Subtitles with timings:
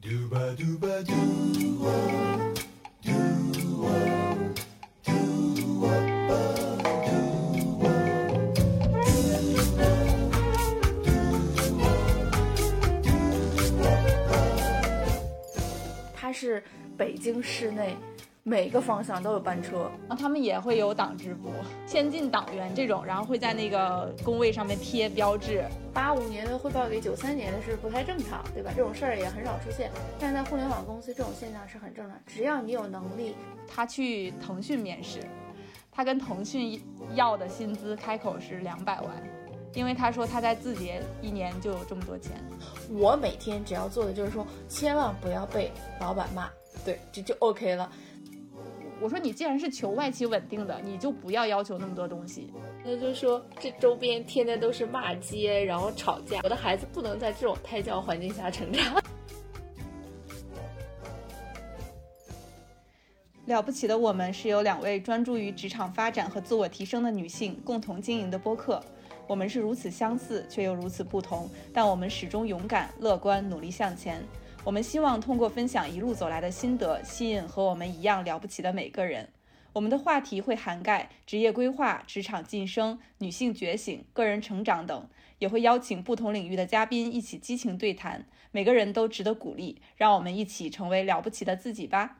[0.00, 1.12] 嘟吧嘟吧嘟
[16.14, 16.62] 它是
[16.96, 17.96] 北京市内
[18.48, 21.50] 每个方向都有班车，然后他们也会有党支部、
[21.86, 25.62] 先进党员这种，然后会在那个工位上面贴标志。
[25.92, 28.72] 八五年的汇报给九三年的是不太正常，对吧？
[28.74, 35.20] 这种事儿也很少出现，但是在互联网公司这种现象是很正常，只要你有能力，他去腾讯面试，
[35.92, 36.82] 他跟腾讯
[37.14, 39.10] 要的薪资开口是两百万，
[39.74, 42.32] 因为他说他在字节一年就有这么多钱。
[42.88, 45.70] 我每天只要做的就是说，千万不要被
[46.00, 46.48] 老板骂，
[46.82, 47.92] 对，这就 OK 了。
[49.00, 52.52] 我说你既然是求外企稳定的，你就不要要求那么多东西。
[52.84, 59.00] 那就说这周边天天都是骂街，然后吵架，我的孩子不能在这种胎教环境下成长。
[63.46, 68.82] 了不起的我们是由两位专注于职场发展和自我提升的女性共同经营的播客。
[69.26, 74.22] 我们是如此相似，却又如此不同，但我们始终勇敢、乐观、努力向前。
[74.64, 79.28] 我们希望通过分享一路走来的心得，吸引和我们一样了不起的每个人。
[79.72, 88.26] 我们的话题会涵盖职业规划、职场晋升、女性觉醒、个人成长等，也会邀请不同领域的嘉宾一起激情对谈。
[88.50, 92.18] 每个人都值得鼓励，让我们一起成为了不起的自己吧。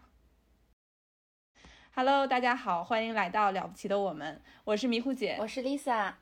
[1.94, 6.12] Hello，大家好，欢迎来到了不起的我们，我是迷糊姐，我是 Lisa。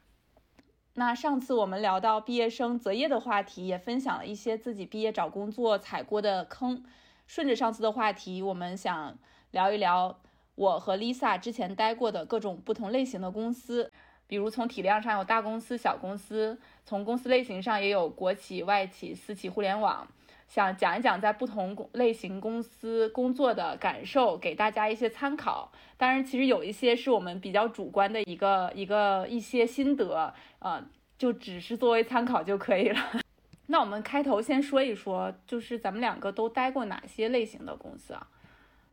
[0.98, 6.82] 那上次我们聊到毕业生择业的话题，也分享了一些自己毕业找工作踩过的坑。
[7.26, 9.18] 顺着上次的话题，我们想
[9.50, 10.18] 聊一聊
[10.54, 13.92] 我和 Lisa 之前待过的各种不同类型的公司，
[14.26, 20.06] 比如从体量上有大公司、小公司，从公司类型上也有国企、外企、私企、互联网。
[20.48, 25.72] 想讲一讲在不同类型公司工作的感受，给大家一些参考。
[25.96, 30.80] 当然，其实有一些是我们比较主观的一个一个一些心得，呃，
[31.18, 33.00] 就只是作为参考就可以了。
[33.66, 38.28] 那我们开头先说一说，就是咱们两个都待过哪些类型的公司啊？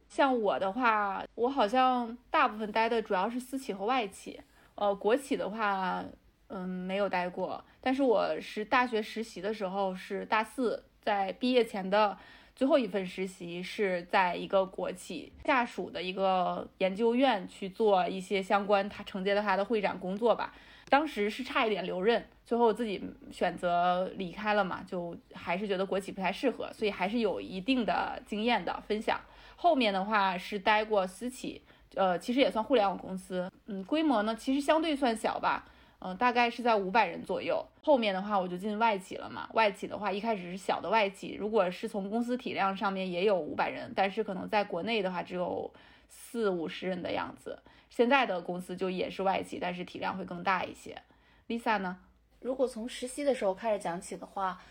[0.09, 4.41] 像我的话，我好像大部分待的主要是私企和外企，
[4.75, 6.03] 呃，国企的话，
[6.47, 7.63] 嗯，没有待过。
[7.81, 10.83] 但是我是大学实习的时候是大四。
[11.01, 12.17] 在毕业前的
[12.55, 20.53] 最后一份实习是在一个国企下属的一个研究院去做一些相关他承接的他的会展工作吧。
[20.87, 29.19] 当时是差一点留任，最后自己选择离开了嘛，就还是觉得国企不太适合，所以还是有一定的经验的分享。
[29.57, 31.61] 后面的话是待过私企，
[31.95, 35.65] 呃，其实也算互联网公司，嗯，规模呢其实相对算小吧。
[36.05, 37.65] 嗯，大概是在五百人左右。
[37.81, 39.49] 后面的话我就进外企了嘛。
[39.53, 45.73] 外企的话，一开始是小的外企，如果是从公司体量上面也有五百人，但是可能在国内的话只有
[46.09, 47.57] 四五十人的样子。
[47.89, 51.01] 现在的公司就也是外企，但是体量会更大一些。
[51.47, 51.97] Lisa 呢？
[52.41, 54.61] 如果从实习的时候开始讲起的话，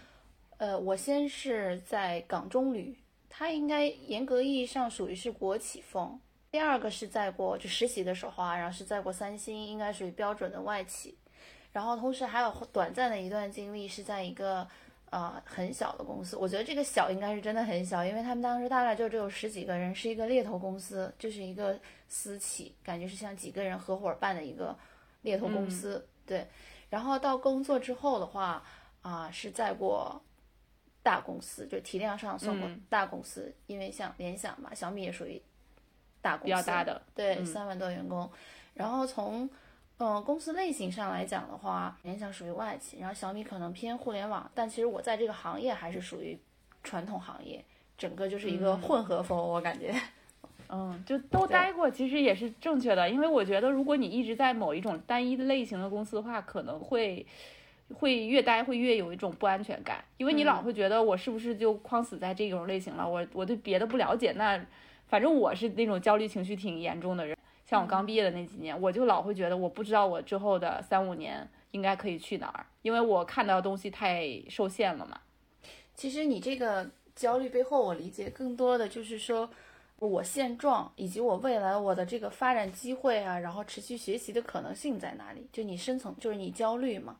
[0.58, 2.98] 呃，我先是在港中旅，
[3.30, 6.20] 它应该严格意义上属于是国企风。
[6.52, 11.16] 第二个是在过就实习的时候啊，然后是在过三星，应该属于标准的外企。
[11.72, 14.68] 然后同时还有短暂的一段经历是在一个
[15.08, 24.76] 呃很小的公司，我觉得这个小应该是真的很小，因为他们当时大概就只有十几个人，是一个猎头公司，就是一个私企，感觉是像几个人合伙办的一个
[25.22, 26.06] 猎头公司。
[26.26, 26.46] 对，
[26.90, 28.62] 然后到工作之后的话
[29.00, 30.22] 啊，是在过
[31.02, 35.40] 大公司，就体量上算过大公司，因为像联想嘛，小米也属于
[36.22, 38.30] 大公司，比较大的，对，三万多员工。
[38.72, 39.50] 然后从
[39.98, 46.36] 嗯，公司类型上来讲的话，联想属于外企，然后小米可能偏互联网，但其实我在这个行业还是属于
[46.82, 47.62] 传统行业，
[47.98, 49.94] 整个就是一个混合风，我感觉。
[50.74, 57.26] 嗯，就都待过，其实也是正确的，因为我觉得如果你一直在某一种单一类型的公司的话，可能会
[57.94, 64.58] 会越待会越有一种不安全感，因为你老会觉得我是不是就框死在这种类型了，我我对别的不了解，那
[65.12, 67.36] 反正我是那种焦虑情绪挺严重的人。
[67.66, 75.20] 像我刚毕业的那几年，我就老会觉得我不知道我之后的三五年应该可以去哪儿，因为我看到的东西太受限了嘛。
[75.94, 79.50] 其实你这个焦虑背后，我理解更多的就是说，
[79.98, 85.46] 我现状以及我未来我的这个发展机会啊，然后持续学习的可能性在哪里？
[85.52, 87.18] 就你深层就是你焦虑嘛。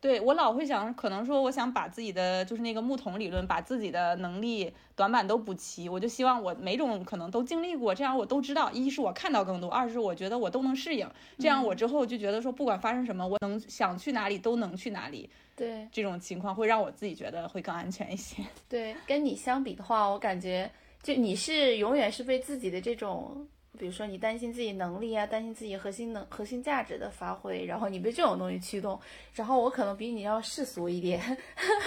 [0.00, 5.88] 对我老会想，可能说我想把自己的就是那个木桶理论，把自己的能力短板都补齐。
[5.88, 8.70] 我就希望我每种可能都经历过，这样我都知道。
[8.70, 11.08] 一是我看到更多，二是我觉得我都能适应。
[11.38, 15.28] 这样我之后就觉得说，不管发生什么，我能想去哪里都能去哪里。
[15.56, 18.42] 对这种情况会让我自己觉得会更安全一些。
[18.68, 20.70] 对，跟你相比的话，我感觉
[21.02, 23.46] 就你是永远是被自己的这种。
[23.78, 29.00] 比如说，你担心自己能力啊，担心自己核心能、核心价值的发挥，然后你被这种东西驱动。
[29.32, 31.38] 然后我可能比你要世俗一点，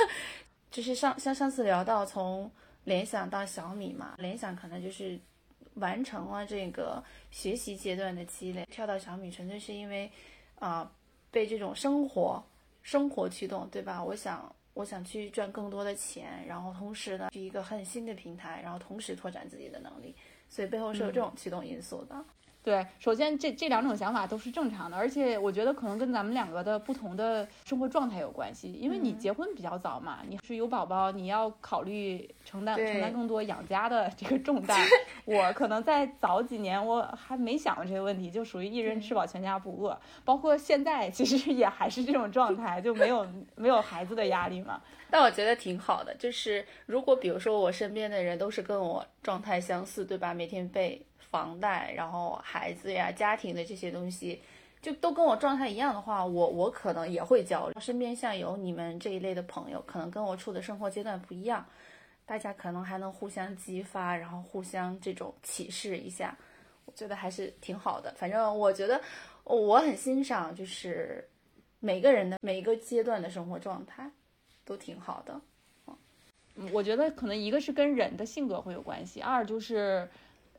[0.72, 2.50] 就是上像上次聊到从
[2.86, 5.20] 联想到小米嘛，联想可能就是
[5.76, 10.10] 完成了这个学习阶段的积累，跳到小米纯粹是因为
[10.60, 10.90] 啊、
[11.30, 12.44] 被这种生活
[12.82, 14.04] 生活驱动，对吧？
[14.04, 20.16] 我想我想去赚更多的钱，然后同时呢，去一个很新的平台，然后同时拓展自己的能力。
[20.52, 22.26] 所以背后是有这种驱动因素的。
[22.64, 28.72] 对，首先这这两种想法都是正常的，而且我觉得可能跟咱们两个的不同的生活状态有关系。
[28.74, 34.80] 因为你嗯结婚比较早嘛，你是有宝宝，你要考虑承担承担更多养家的这个重担。
[35.26, 40.00] 我可能在早几年我还没想过这个问题，就属于一人吃饱全家不饿。
[40.24, 44.80] 包括现在其实也还是这种状态，就没有没有孩子的压力嘛。
[45.10, 50.32] 但我觉得挺好的，就是如果比如说我身边的人都是跟我状态相似，对吧？
[50.34, 54.42] 每天被房贷，然后孩子呀、家庭的这些东西，
[54.82, 57.80] 就都跟我状态一样的话，我我可能也会焦虑。
[57.80, 61.66] 身边像有你们这一类的朋友，可能跟我处的生活阶段不一样，
[62.26, 66.38] 大家可能还能互相激发，然后互相这种启示一下，
[66.86, 68.14] 我觉得还是挺好的。
[68.18, 69.02] 反正我觉得
[69.46, 71.26] 我很欣赏，就是
[71.80, 74.12] 每个人的每一个阶段的生活状态。
[74.64, 75.42] 都挺好的。
[76.56, 80.08] 嗯我觉得可能一个是跟人的性格会有关系，二就是。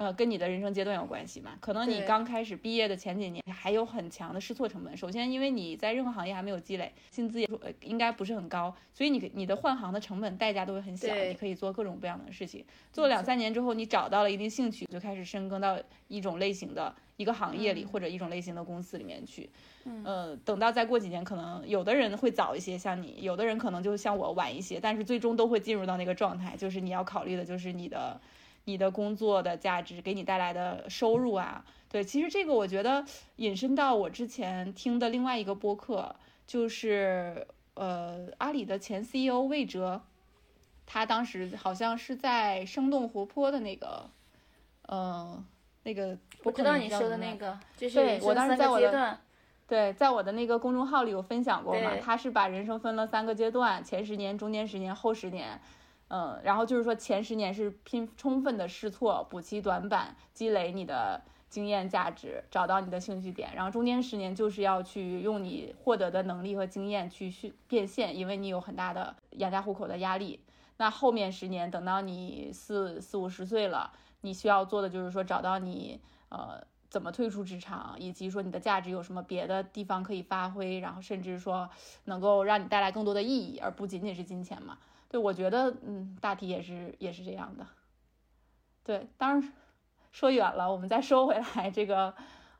[0.03, 1.53] 呃，跟你的人生阶段有关系嘛？
[1.61, 4.97] 可能你刚开始毕业的前几年还有很强的试错成本。
[4.97, 12.65] 首先，因为你在任何行业还没有积累，薪资也呃应该不是很高，所以你你的换行的成本代价都会很小，你可以做各种各样的事情。
[12.93, 15.79] 做两三年之后，你找到了一定兴趣，就开始深耕到
[16.09, 19.49] 一种类型的一个行业里、嗯或者一种类型的公司里面去。
[19.85, 28.21] 嗯呃，等到再过几年，可能有的人会早一些，像你；有的人可能就像我晚一些，但是最终都会进入到那个状态，就是你要考虑的就是你的
[28.65, 31.65] 你的工作的价值给你带来的收入啊。
[31.89, 33.05] 对，其实这个我觉得
[33.37, 36.15] 引申到我之前听的另外一个播客，
[36.47, 40.01] 就是呃阿里的前 CEO 魏哲，
[40.87, 44.09] 他当时好像是在生动活泼的那个，
[44.87, 45.45] 呃，
[45.83, 49.19] 那个我知道你说的那个，就是对我当时在我的。
[49.69, 55.59] 对，在我的那个公众号里有分享过嘛，他是把人生分了三个阶段，前十年、中间十年、后十年。
[56.15, 63.55] 嗯，然后就是说前十年是拼充分的试错，补齐短板，积累你的经验价值，找到你的兴趣点。
[63.55, 70.39] 然后中间十年就是要去用你获得的能力和经验去去变现，因为你有很大的养家糊口的压力。
[70.77, 75.99] 那后面十年，等到你四四五十岁了，你需要做的就是说找到你
[76.29, 81.71] 呃怎么退出职场，以及说你的价值有什么别的地方可以发挥，然后甚至说
[82.05, 84.77] 能够让你带来更多的意义，而不仅仅是金钱嘛。
[85.13, 87.67] 对，我觉得嗯，大体也是也是这样的。
[88.83, 89.53] 对，当然
[90.11, 92.15] 说远了，我们再说回来这个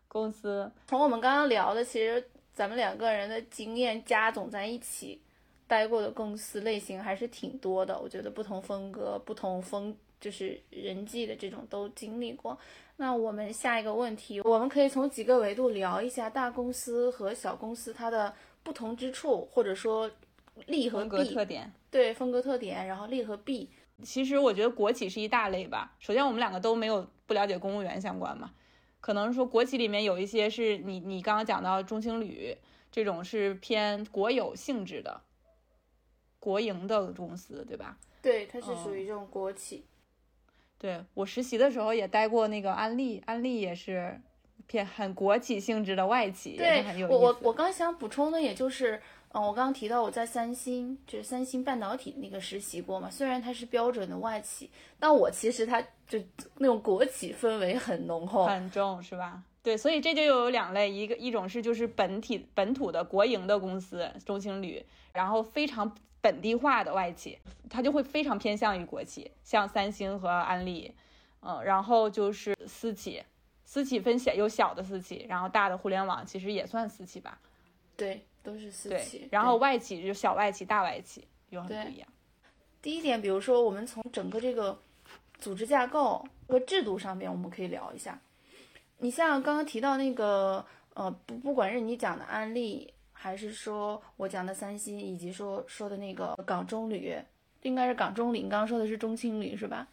[0.07, 2.23] 公司，从我们刚刚聊的，其实
[2.53, 5.23] 咱们两个人的经验加总在一起，
[5.67, 7.99] 待过的公司类型还是挺多的。
[7.99, 12.59] 我觉得不同风格、不同风，就是人际的这种都经历过。
[12.97, 20.11] 那我们下一个问题，我们可以从几个维度聊一下大公司和小公司它的不同之处，或者说
[20.67, 21.33] 利和弊。
[21.33, 21.73] 特点。
[21.93, 23.71] 对风格特点，然后利和弊。
[24.03, 25.95] 其实我觉得国企是一大类吧。
[26.01, 28.51] 首先，我们两个都没有不了解公务员相关嘛，
[29.01, 32.57] 可能说国企里面有一些是你你刚刚讲到中青旅
[32.91, 35.21] 这种是偏国有性质的，
[36.41, 37.99] 国营的公司，对吧？
[38.23, 39.85] 对，它是属于这种国企。
[40.79, 44.21] 对我实习的时候也待过那个安利，安利也是
[44.67, 47.07] 偏很国企性质的外企，对很有。
[47.07, 49.01] 我我我刚想补充的，也就是，
[49.35, 53.11] 嗯、我刚刚提到我在三星，就是三星半导体那个实习过嘛。
[53.11, 56.19] 虽然它是标准的外企，但我其实它就
[56.59, 58.47] 那种国企氛围很浓厚。
[58.47, 59.43] 很重是吧？
[59.63, 67.39] 对，所以这就有两类，一个一种是就是本体本土的国营的公司，中青旅，然后非常本地化的外企，
[67.71, 70.93] 它就会非常偏向于国企，像三星和安利，
[71.41, 73.23] 嗯，然后就是私企，
[73.65, 77.39] 私企分小有小的私企，然后大的互联网其实也算私企吧，
[77.97, 82.09] 对，都是私企。，然后外企就小外企、大外企有很对不一样。
[82.81, 84.79] 第一点，比如说我们从整个这个
[85.39, 88.21] 组织架构和制度上面，我们可以聊一下。
[88.99, 97.17] 你像刚刚提到那个，呃，不不管是你讲的安利，还是说我讲的三星，以及说说的那个港中旅，
[97.63, 99.89] 应该是港中旅，你刚刚说的是中青旅是吧？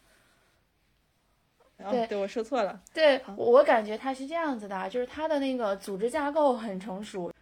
[1.76, 2.78] 对哦对，我说错了。
[2.92, 7.34] 对我感觉它是这样子的啊，就是它的那个组织架构很成熟，就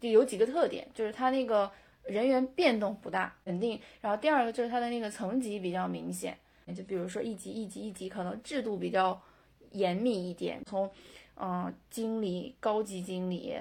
[0.00, 1.70] 有几个特点，就是它那个
[2.04, 3.80] 人员变动不大，稳定。
[4.00, 6.36] 然后第二个就是它的那个层级比较明显，
[6.76, 9.20] 就比如说一级一级一级，可能制度比较
[9.72, 10.86] 严密一点，从
[11.34, 13.56] 嗯、呃经理、高级经理，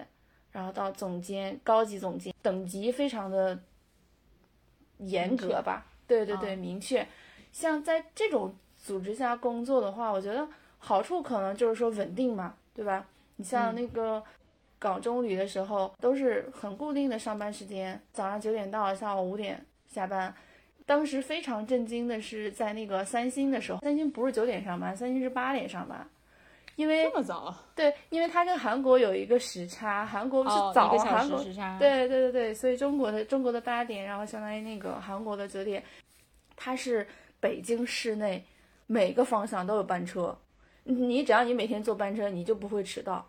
[0.51, 3.59] 然后到总监、高级总监，等级非常的
[4.99, 5.85] 严格吧？
[6.07, 7.05] 对对对，啊明确。
[7.51, 13.07] 像在这种组织下工作的话，我觉得好处可能就是说稳定嘛，对吧？
[13.37, 14.23] 你像嗯那个
[14.79, 20.33] 港中旅的时候，都是很固定的上班时间，早上九点到，下午五点下班。
[20.85, 26.07] 当时非常震惊的是，在那个三星的时候，三星不是九点上班，三星是八点上班，
[26.77, 27.53] 因为这么早？
[27.75, 35.83] 对，因为它跟韩国有一个时差，韩国是哦，早，韩国时时差。，对对对对，所以中国的中国的八点，然后相当于那个韩国的九点，
[36.55, 37.05] 它是
[37.41, 38.45] 北京市内
[38.85, 40.37] 每个方向都有班车，
[40.83, 43.27] 你只要你每天坐班车，你就不会迟到。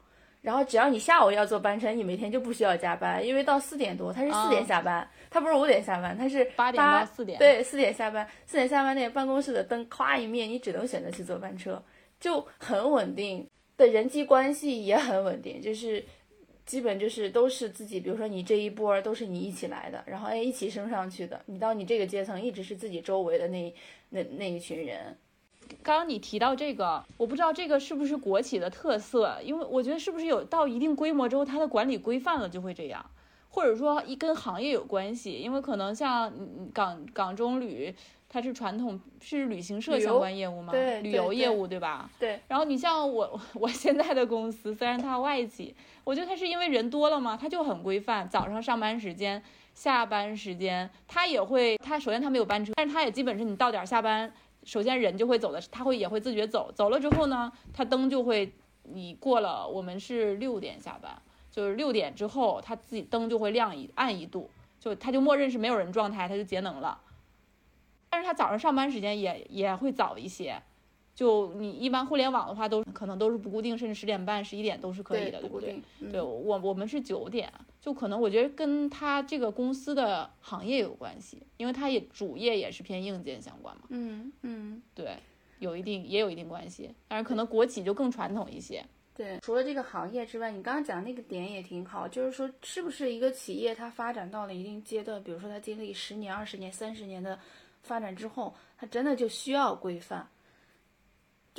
[0.48, 11.84] 然后只要你下午要坐班车，你每天就不需要加班，因为到四点多，他是四点哦下班，他不是五点下班，他是八点到四点。，对，四点下班，四点下班那个办公室的灯咵一灭，你只能选择去坐班车，
[12.18, 16.02] 就很稳定的人际关系也很稳定，就是
[16.64, 23.74] 基本就是都是自己，比如说你这一波儿都是你一起来的，然后哎一起升上去的，你到你这个阶层一直是自己周围的那
[24.08, 25.14] 那那一群人，
[25.82, 33.04] 刚刚你提到这个，我不知道这个是不是国企的特色，因为我觉得是不是有到一定规模之后，它的管理规范了就会这样，
[33.50, 37.94] 或者说一跟行业有关系，因为可能像嗯港港中旅，
[38.28, 40.72] 它是传统是旅行社相关业务吗？
[40.72, 42.10] 对对旅游业务对吧？
[42.18, 42.40] 对。
[42.48, 49.42] 然后你像我 我现在的公司，虽然它外企，我觉得它是因为人多了嘛，它就很规范，早上上班时间。
[49.74, 54.28] 下班时间，它也会，它首先它没有班车，但是它也基本是你到点儿下班，
[54.68, 67.00] 首先人就会走的，他会也会自觉走，走了之后呢，他灯就会，你过了，我们是六点下班，就是六点之后，他自己灯就会亮一暗一度，就他就默认是没有人状态，他就节能了。
[68.10, 70.62] 但是他早上上班时间也也会早一些，
[71.18, 75.82] 就你一般互联网的话都可能都是不固定，甚至十点半、十一点都是可以的，对不对？
[76.12, 83.82] 对我我们是九点，就可能我觉得跟他这个公司的行业有关系，因为他也主业也是偏硬件相关嘛。
[83.88, 84.80] 嗯嗯。
[84.94, 85.16] 对，
[85.58, 88.84] 有一定也有一定关系，但是可能国企就更传统一些。
[89.16, 97.36] 对，除了这个行业之外，你刚刚讲那个点也挺好，就是说，是不是一个企业它发展到了一定阶段，比如说它经历十年、二十年、三十年的
[97.82, 100.24] 发展之后，它真的就需要规范，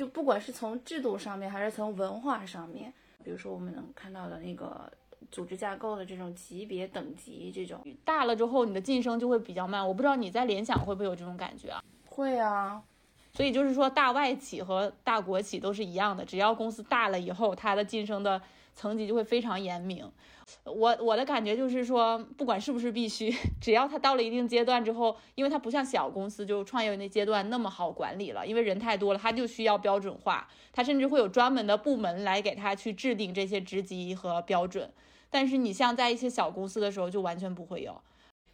[0.00, 2.90] 就不管是从制度上面，还是从文化上面，
[3.22, 4.90] 比如说我们能看到的那个
[5.30, 9.86] 组织架构的这种级别等级，这种大了之后，你的晋升就会比较慢。
[9.86, 11.84] 我不知道你在联想会不会有这种感觉啊？
[12.06, 12.82] 会啊，
[13.34, 18.40] 所以就是说，大外企和大国企都是一样的，只要公司大了以后，它的晋升的
[18.80, 20.10] 层级就会非常严明。
[20.64, 34.90] 我我的感觉就是说，不管是不是必须， 只要他到了一定阶段之后，因为他不像小公司，就创业那阶段那么好管理了，因为人太多了，他就需要标准化，他甚至会有专门的部门来给他去制定这些职级和标准。
[35.28, 38.00] 但是你像在一些小公司的时候，就完全不会有。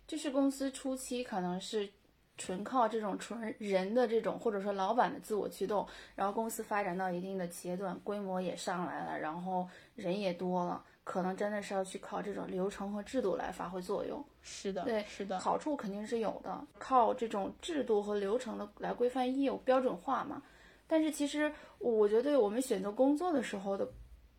[0.06, 1.88] 就是公司初期可能是
[2.36, 14.24] 纯靠这种纯人的这种，或者说老板的自我驱动，然后公司发展到一定的阶段，规模也上来了，然后人也多了，可能真的是要去靠这种流程和制度来发挥作用。
[14.42, 20.42] 是的，对是的，好处肯定是有的，靠这种制度和流程的来规范业务标准化嘛。
[20.86, 23.88] 但是其实我觉得我们选择工作的时候的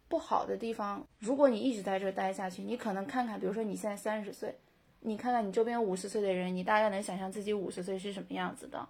[0.07, 4.57] 不好的地方，如果你一直在这儿待下去，你可能看看，比如说你现在三十岁，
[5.01, 8.87] 你看看你周边五十岁的人，你大概能想象自己五十岁是什么样子的，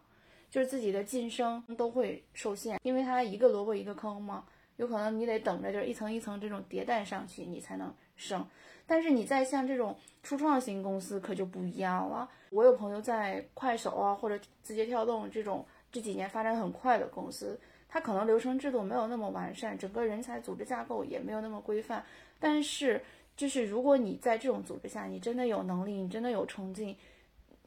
[0.50, 4.46] 就是自己的晋升都会受限，因为它一个萝卜一个坑嘛，
[4.78, 8.46] 有可能你得等着就是一层一层这种迭代上去，你才能升。
[8.86, 12.30] 但是你在像这种初创型公司可就不一样了。
[12.52, 17.60] 我有朋友在快手啊或者字节跳动这种这几年发展很快的公司，
[17.90, 22.02] 它可能流程制度没有那么完善，整个人才组织架构也没有那么规范。
[22.40, 23.02] 但是
[23.38, 26.94] 就是如果你在这种组织下，你真的有能力，你真的有冲劲，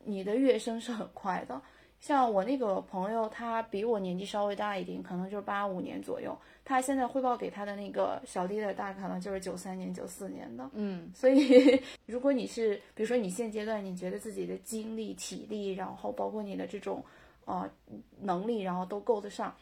[0.05, 1.63] 你的跃升是很快的。
[2.01, 6.37] 像我那个朋友，他比我年纪稍微大一点，可能就是八五年左右。
[6.65, 10.69] 他现在汇报给他的那个小 leader，大可能就是九三年、九四年的。
[10.73, 17.05] 嗯，所以， 如果你是，比如说你现阶段你觉得自己的精力、体力，然后包括你的这种
[17.45, 17.71] 呃
[18.19, 19.55] 能力，然后都够得上，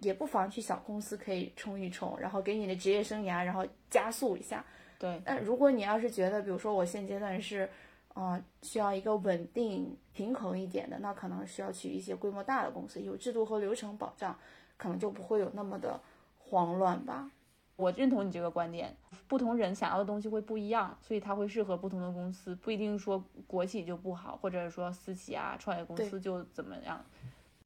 [0.00, 4.62] 也不妨去小公司可以冲一冲，然后给你的职业生涯然后加速一下。
[4.98, 7.68] 对，但如果你要是觉得，比如说我现阶段是，
[8.14, 14.36] 呃，需要一个稳定、平衡一点的，那可能需要去一些规模大的公司，有制度和流程保障，
[14.76, 16.00] 可能就不会有那么的
[16.38, 17.30] 慌乱吧。
[17.76, 18.96] 我认同你这个观点，
[19.28, 27.04] 不同人想要的东西会不一样，所以它会适合不同的公司，不一定说国企就不好，或者说私企啊、创业公司就怎么样。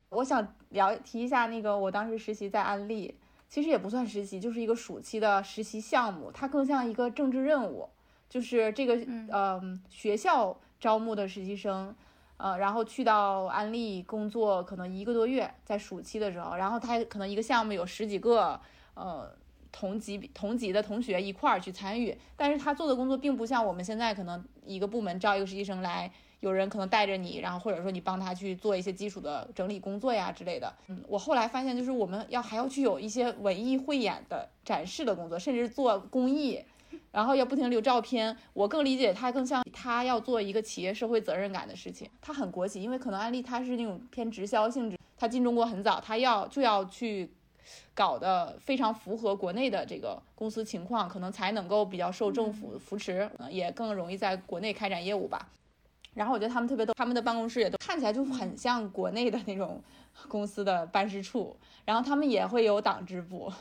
[0.09, 3.17] 我想聊提一下那个，我当时实习在安利，
[3.50, 7.88] 其实也不算实习，就是一个暑期的实习项目，它更像一个政治任务，
[8.28, 11.95] 就是这个嗯呃学校招募的实习生。
[12.42, 18.59] 呃，然后去到安利工作可能一个多月，在暑期的时候，然后他可能一个项目有十几个，
[18.95, 19.30] 呃，
[19.71, 26.11] 同级同级的同学一块儿去参与，但是他做的工作并不像我们现在可能一个部门招一个实习生来，
[26.41, 30.73] 有人可能带着你，然后或者说你帮他去做一些基础的整理工作呀之类的。
[30.89, 36.61] 嗯，我后来发现就是我们要还要去有一些文艺汇演的展示的工作，甚至做公益。
[37.13, 47.31] 然后要不停留照片，我更理解他更像他要做一个企业社会责任感的事情，他很国企，因为可能安利他是那种偏直销性质，他进中国很早，他要就要去
[47.95, 55.49] 搞得非常符合国内的这个公司情况，可能才能够比较受政府扶持，呃也更容易在国内开展业务吧。
[56.14, 59.83] 然后我觉得他们特别逗，他们的办公室也都看起来就很像国内的那种
[60.29, 63.52] 公司的办事处，然后他们也会有党支部，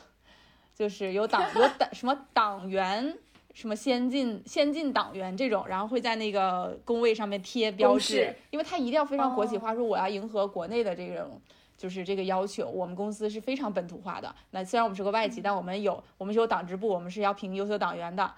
[0.74, 3.16] 就是有党有党什么党员。
[3.52, 11.38] 什么先进先进党员这种，然后会在那个工位上面贴标志，因为他一定要非常国企化，说我要迎合国内的这种
[11.76, 12.68] 就是这个要求。
[12.68, 14.32] 我们公司是非常本土化的。
[14.52, 18.32] 那虽然我们是个外企，但我们有我们是有党支部，我们是要评优秀党员的。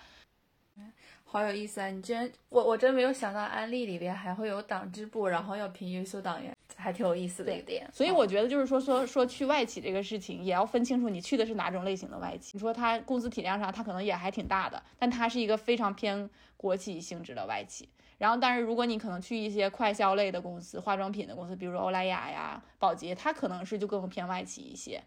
[1.32, 1.88] 好有意思啊！
[1.88, 7.88] 你居然，我我真没有想到安利里边还会有党支部，然后要评优秀党员，还挺有意思的一点。
[7.90, 12.50] 所以我觉得就是说说说去外企这个事情，也要分清楚你去的是哪种类型的外企。
[12.52, 17.88] 你说它公司体量上，它可能也还挺大的，但它是一个非常偏国企性质的外企。
[18.18, 25.02] 然后，但是如果你可能去一些快消类的公司、化妆品的公司，比如说欧莱雅呀、宝洁，它可能是就更偏外企一些。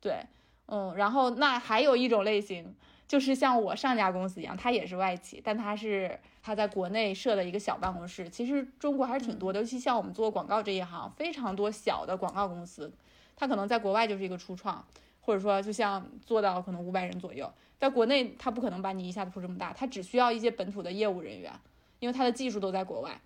[0.00, 0.22] 对，
[0.68, 2.74] 嗯，然后那还有一种类型。
[3.08, 8.28] 就是像我上家公司一样，它也是外企，但它是它在国内设的一个小办公室。
[8.28, 12.92] 其实中国还是挺多的，尤其像我们做广告这一行，非常多小的广告公司，
[13.34, 14.86] 它可能在国外就是一个初创，
[15.22, 21.50] 或者说就像做到可能五百人左右，在国内它不可能把你一下子铺这么大，它只需要一些本土的业务人员，
[22.00, 23.18] 因为它的技术都在国外。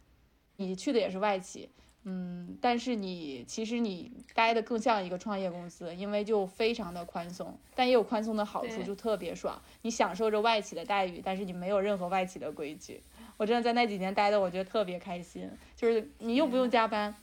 [0.59, 1.69] 你去的也是外企。
[2.05, 9.61] 嗯，但是你其实你待的更像一个创业公司，因为就非常的宽松，但也有宽松的好处，就特别爽。
[9.83, 13.01] 你享受着外企的待遇，但是你没有任何外企的规矩。
[13.37, 17.15] 我真的在那几年待的，我觉得特别开心，就是你又不用加班，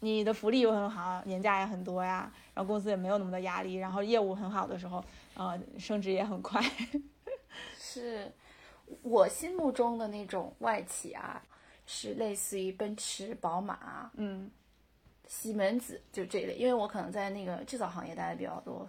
[0.00, 5.02] 你的福利又很好，年假也很多呀，然后公司也没有那么多压力，然后业务很好的时候，
[5.34, 6.62] 呃，升职也很快。
[7.78, 8.30] 是
[9.02, 11.42] 我心目中的那种外企啊，
[11.86, 14.50] 是类似于奔驰、宝马、嗯，
[15.26, 18.86] 西门子就这一类，因为我可能在那个制造行业待的比较多，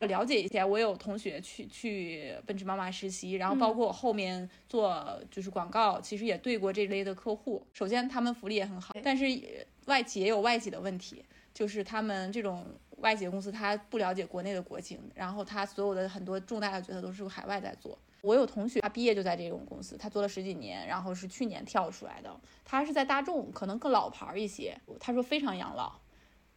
[0.00, 7.66] 了解一下，我有同学去去奔驰、宝马实习，然后包括我后面做就是广告，其实也对过这类的客户。
[7.74, 11.22] 首先，他们福利也很好，但是呃外企也有外企的问题，
[11.52, 12.66] 就是他们这种
[12.98, 17.98] 外企的公司，他不了解国内的国情，然后他所有的很多重大的决策都是海外在做。
[18.22, 22.34] 我有同学，他毕业就在这种公司，他做了十几年，然后是去年跳出来的。
[22.64, 24.78] 他是在大众，可能更老牌儿一些。
[24.98, 25.92] 他说非常养老，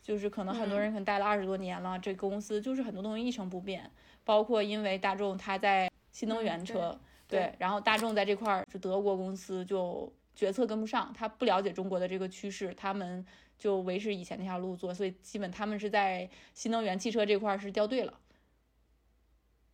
[0.01, 3.89] 就是可能很多人可能待了二十多年了，这个公司就是很多东西一成不变，
[4.23, 13.25] 包括因为大众他在新能源车，对对，然后大众在这块儿是德国公司就决策跟不上，他不了解中国的这个趋势，他们
[13.57, 18.13] 就维持以前那条路做，所以基本他们是在新能源汽车这块儿是掉队了，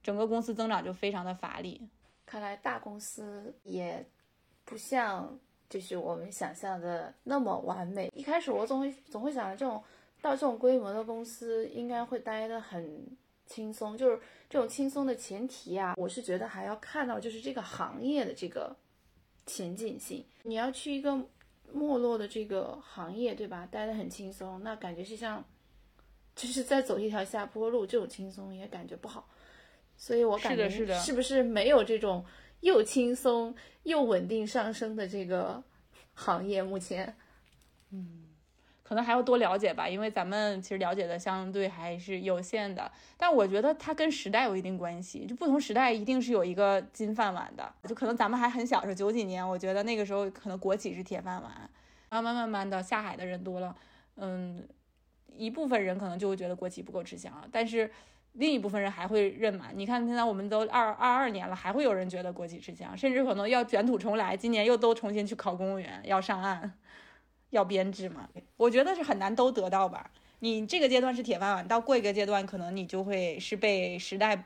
[0.10, 1.80] 整个公司增长就非常的乏力。
[2.26, 4.04] 看来大公司也
[4.66, 5.38] 不像
[5.70, 8.12] 就是我们想象的那么完美。
[8.16, 9.84] 一开始我总会总会想着这种
[10.20, 13.06] 到这种规模的公司应该会待得很
[13.46, 14.20] 轻松，就是
[14.50, 18.76] 这种轻松的前提啊，我是觉得还要看到就是这个行业的这个
[19.46, 20.26] 前进性。
[20.42, 21.16] 你要去一个
[21.72, 23.68] 没落的这个行业，对吧？
[23.72, 25.46] 待得很轻松，那感觉是像
[26.36, 29.30] 就是在走一条下坡路，这种轻松也感觉不好。
[30.00, 32.26] 所以我感觉是不是没有这种
[32.62, 35.62] 又轻松又稳定上升的这个
[36.14, 36.64] 行业？
[36.64, 37.14] 目前
[37.92, 38.26] 嗯
[38.82, 42.92] 可能还要多了解吧，因为咱们其实了解的相对还是有限的。
[43.18, 47.72] 但我觉得它跟时代有一定关系，就不同时代一定是有一个金饭碗的。
[47.88, 51.70] 就可能咱们还很小时候，九几年，我觉得那个时候可能国企是铁饭碗，
[52.10, 53.76] 慢慢慢慢的下海的人多了，
[54.16, 54.68] 嗯，
[55.36, 57.48] 一部分人可能就会觉得国企不够吃香了。
[57.52, 57.92] 但是
[58.40, 59.66] 另一部分人还会认嘛？
[59.74, 66.72] 你看现在我们都二二二年了，还会有人觉得国企吃香，甚至可能要卷土重来，今年又都重新去考公务员，要上岸，
[67.50, 68.30] 要编制嘛？
[68.56, 70.10] 我觉得是很难都得到吧。
[70.40, 74.46] 你这个阶段是铁饭碗，到过一个阶段，可能你就会是被时代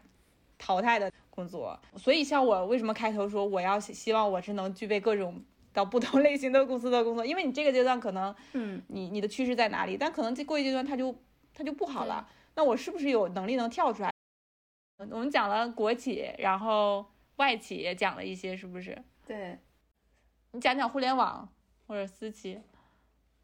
[0.58, 1.80] 淘汰的工作。
[1.96, 5.40] 所以像我为什么开头说我要希希望我是能具备各种
[5.72, 11.16] 到不同类型的公司的工作，因为你这个阶段可能嗯，你你的趋势在哪里，但可能这过一阶段它就
[11.54, 12.28] 它就不好了。
[12.56, 14.12] 那我是不是有能力能跳出来？
[14.98, 17.06] 我们讲了国企，然后
[17.38, 18.98] 外企也讲了一些，是不是？
[19.26, 19.58] 对，
[20.52, 21.48] 你讲讲互联网
[21.88, 22.62] 或者私企。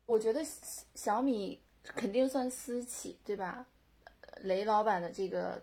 [0.05, 3.65] 我觉得小小米肯定算私企，对吧？
[4.21, 5.61] 呃雷老板的这个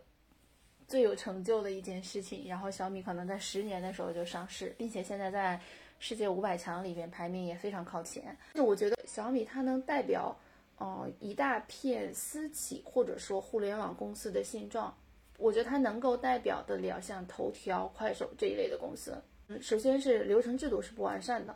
[0.87, 5.59] 最有成就的一件事情，然后小米可能在十年的时候就上市，并且现在在
[5.99, 8.37] 世界五百强里边排名也非常靠前。
[8.55, 10.37] 就我觉得小米它能代表，
[10.79, 14.95] 呃，一大片私企或者说互联网公司的现状。
[15.39, 19.15] 我觉得它能够代表得了像头条、快手这一类的公司。
[19.61, 21.55] 首先是流程制度是不完善的，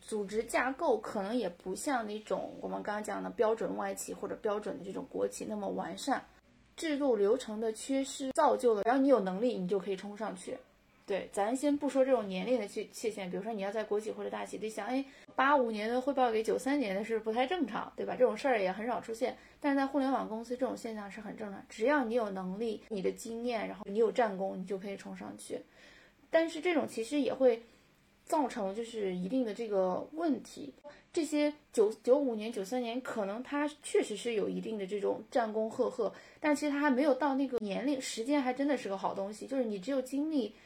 [0.00, 6.22] 组织架构可能也不像那种我们刚刚讲的标准外企或者标准的这种国企那么完善，
[6.76, 10.56] 制度流程的缺失造就了，然后你有能力你就可以冲上去。
[11.06, 15.04] 对，咱先不说这种年龄的界界限，比如说你要在国企或者大企，得想，哎，
[15.36, 18.16] 八五年的汇报给九三年的是不太正常，对吧？
[18.18, 25.60] 这种事儿也很少出现，但是在互联网公司这种现象是很正常，只要你有能力、你的经验，然后你有战功，你就可以冲上去。
[26.30, 27.62] 但是这种其实也会
[28.24, 30.72] 造成就是一定的这个问题。
[31.12, 39.46] 这些九九五年、九三年，可能他确实是有一定的这种战功赫赫，但其实他还没有到那个年龄，时间还真的是个好东西。
[39.46, 40.56] 就是你只有经历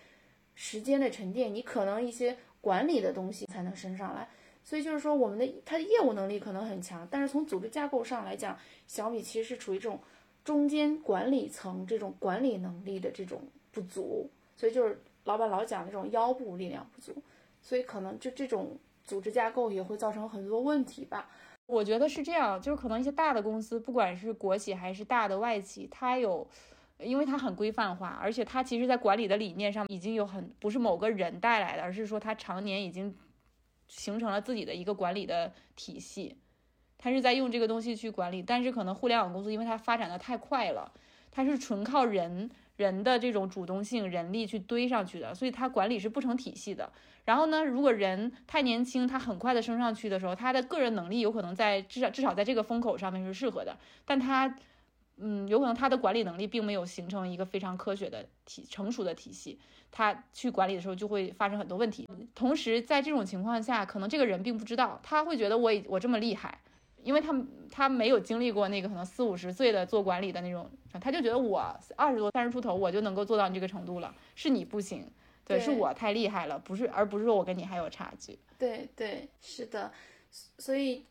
[0.61, 4.29] 时间的沉淀，你可能一些管理的东西才能升上来。
[4.65, 10.01] 所以就是说，我们的它的业务能力可能很强，但是从组织架构上来讲，小米其实是处于这种
[10.45, 13.41] 中间管理层这种管理能力的这种
[13.71, 17.15] 不足，所以就是老板老讲那种腰部力量不足，
[17.63, 21.31] 所以可能就这种组织架构也会造成很多问题吧。
[21.67, 26.45] 我觉得是这样，就是可能一些大的公司，不管是国企还是大的外企，它有，
[27.03, 33.15] 因为它很规范化，而且它其实在管理的理念上已经有很不是某个人带来的，而是说它常年已经
[33.87, 36.37] 形成了自己的一个管理的体系，
[36.99, 38.43] 它是在用这个东西去管理。
[38.43, 40.93] 但是可能互联网公司，因为它发展的太快了，
[41.31, 46.93] 它是纯靠人人的这种主动性、人力去堆上去的，所以它管理是不成体系的。
[47.25, 54.57] 然后呢，如果人太年轻，他很快的升上去的时候，他的个人能力有可能在至少至少在这个风口上面是适合的，但他，
[55.21, 59.59] 嗯，有可能他的管理能力并没有形成一个非常科学的体成熟的体系，
[59.91, 62.09] 他去管理的时候就会发生很多问题。
[62.35, 66.59] 同时，在这种情况下，可能这个人并不知道，他会觉得我已我这么厉害，
[67.03, 67.35] 因为他
[67.71, 71.61] 他没有经历过那个可能四五十岁的做管理的那种，他就觉得我
[71.97, 75.05] 二十多三十出头我就能够做到你这个程度了，是你不行。
[75.45, 78.39] 对，对是我太厉害了，不是，而不是说我跟你还有差距。
[78.59, 79.91] 对对，是的，
[80.59, 81.05] 所以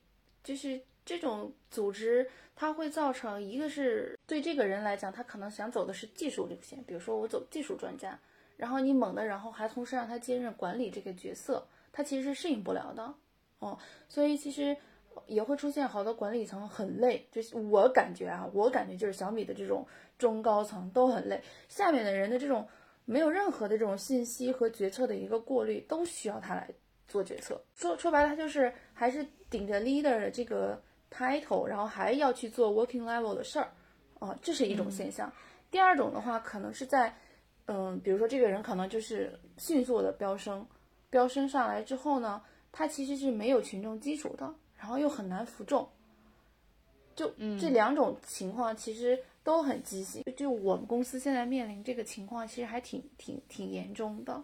[0.43, 8.19] 就是这种组织，它会造成一个是对这个人来讲，他可能想走的是技术路线，比如说我走技术专家，
[8.57, 13.13] 然后你猛的，然后还同时让他兼任管理这个角色，他其实是适应不了的，
[13.59, 14.75] 哦，所以其实
[15.25, 19.87] 也会出现好多管理层很累，就是我感觉啊，我感觉就是小米的这种
[20.19, 22.67] 中高层都很累，下面的人的这种。
[23.09, 26.69] 没有任何的这种信息和决策的一个过滤，都需要他来
[27.07, 27.63] 做决策。
[27.73, 33.71] 说说白了，他就是还是顶着 leader 的这个 title，然后还要去做 working level 的事儿，
[34.19, 35.31] 啊、这是一种现象。
[35.69, 37.13] 第二种的话，可能是在，
[37.65, 40.65] 嗯，比如说这个人可能就是迅速的飙升，
[41.09, 42.41] 飙升上来之后呢，
[42.71, 45.87] 他其实是没有群众基础的，然后又很难服众。
[47.15, 47.27] 就
[47.59, 50.23] 这两种情况，其实都很畸形。
[50.35, 54.43] 就我们公司现在面临这个情况，其实还挺挺挺严重的。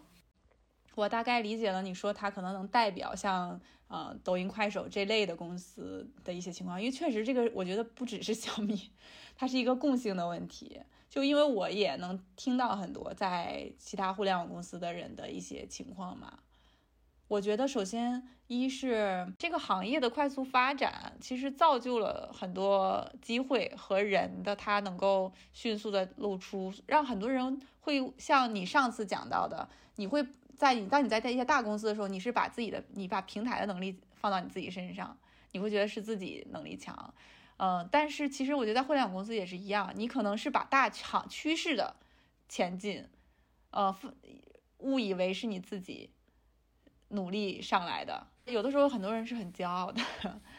[0.94, 8.90] 我大概理解了你说它可能能代表像呃抖音、快手这类的公司的一些情况，因为确实这个我觉得不只是小米，
[9.36, 10.80] 它是一个共性的问题。
[11.10, 16.40] 就因为我也能听到很多在其他互联网公司的人的一些情况嘛。
[17.28, 30.24] 我觉得首先一是这个行业的快速发展，其实造就了很多机会和人的他能够迅速的露出，让很多人会像你上次讲到的，你会
[30.58, 35.16] 在你当你在在一些大公司的时候，你是把自己的你把平台的能力放到你自己身上，
[35.52, 37.14] 你会觉得是自己能力强，
[37.58, 41.94] 嗯，但是其实我觉得在互联网公司也是一样，你可能是把大厂趋势的
[42.48, 43.06] 前进，
[43.70, 43.94] 呃，
[44.78, 46.10] 误以为是你自己
[47.08, 50.02] 努力上来的，有的时候很多人是很骄傲的，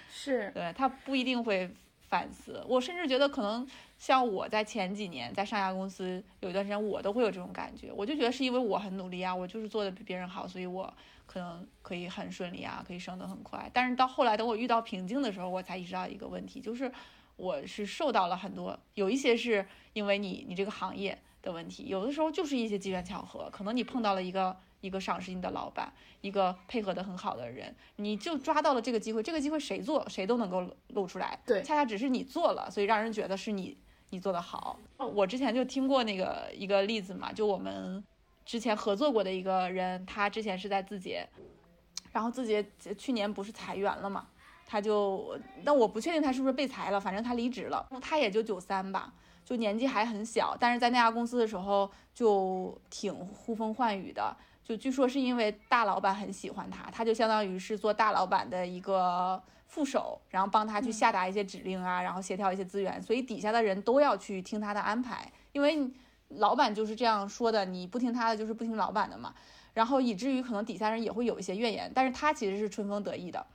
[0.09, 0.51] 是。
[0.51, 1.69] 对他不一定会
[2.07, 2.63] 反思。
[2.67, 7.91] 我甚至觉得，可能像我在前几年在上家公司有一段时间，我都会有这种感觉。
[7.91, 10.93] 我就觉得是因为我很努力啊，我就是做的比别人好，所以我
[11.25, 13.69] 可能可以很顺利啊，可以升得很快。
[13.73, 16.91] 但是到后来，等我遇到瓶颈的时候，我才意识到一个问题，就是
[17.35, 24.55] 我是受到了很多，有一些是因为你你这个行业的问题，有的时候就是一些机缘巧合，可能你碰到了一个。
[24.85, 29.23] 一个赏识你的老板，一个配合的很好的人，你就抓到了这个机会。
[29.23, 33.75] 这个机会谁做谁都能够露出来，对，恰恰只是你做了，所以让人觉得是你
[34.11, 34.79] 你做的好。
[34.97, 38.03] 我之前就听过那个一个例子嘛，就我们
[38.45, 41.27] 之前合作过的一个人，他之前是在字节，
[42.11, 42.63] 然后字节
[42.95, 44.27] 去年不是裁员了嘛，
[44.67, 49.11] 他就，那我不确定他是不是被裁了，反正他离职了，他也就九三吧。
[49.43, 54.35] 就年纪还很小，但是在那家公司的时候就挺呼风唤雨的。
[54.65, 65.87] 就据说是因为大老板很喜欢他，他就相当于是做大老板的一个副手，然后帮他去下达一些指令啊，然后协调一些资源，所以底下的人都要去听他的安排，因为
[66.29, 69.35] 老板就是这样说的，你不听他的就是不听老板的嘛。
[69.75, 73.45] 然后以至于可能底下人也会有一些怨言，但是他其实是春风得意的。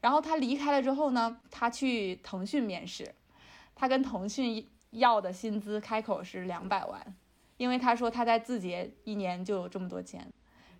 [0.00, 3.12] 然后他离开了之后呢，他去腾讯面试，
[3.74, 7.16] 他跟腾讯要的薪资开口是两百万，
[7.56, 10.30] 因为他说他在字节一年就有这么多钱。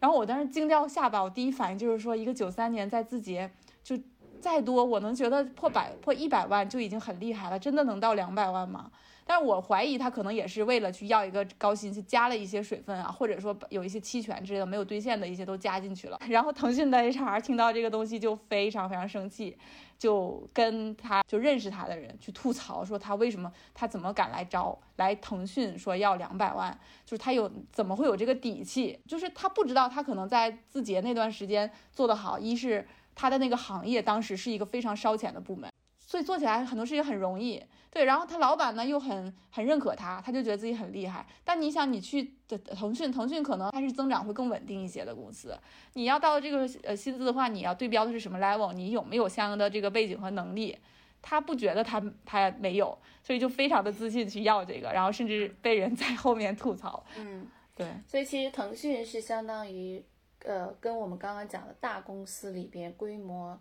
[0.01, 3.51] 然后我当时惊掉下巴，我第一反应就是说，一个九三年在字节
[3.83, 3.99] 就
[4.41, 8.91] 再多，我能觉得破百破一百万就已经很厉害了，真的能到两百万吗？
[9.27, 16.21] 但是我怀疑他可能也是为了去要一个高薪，去加了一些水分啊，或者说有一些期权之类的没有兑现的一些都加进去了。
[16.29, 19.57] 然后腾讯的 HR 听到这个东西就非常非常生气。
[19.99, 28.99] 就跟他就认识他的人去吐槽说他为什么他怎么敢来招来腾讯说要两百万，就是他有怎么会有这个底气？
[29.07, 35.71] 就是他不知道他可能在字节那段时间做得好，一是他的那个行业当时是一个非常烧钱的部门。
[36.07, 38.05] 所以做起来很多事情很容易，对。
[38.05, 41.27] 然后他老板呢又很很认可他，他就觉得自己很厉害。
[41.45, 45.59] 但你想，你去的腾讯，腾讯可能它是增长会更稳定一些的公司。
[45.95, 48.73] 你要到这个呃薪资的话，你要对标的是什么 level？
[48.73, 50.77] 你有没有相应的这个背景和能力？
[51.23, 57.03] 他不觉得他他没有，所以就非常的自信去要这个，然后甚至被人在后面吐槽。
[57.17, 57.87] 嗯，对。
[58.07, 60.05] 所以其实腾讯是相当于
[60.45, 63.59] 呃跟我们刚刚讲的大公司里边规模。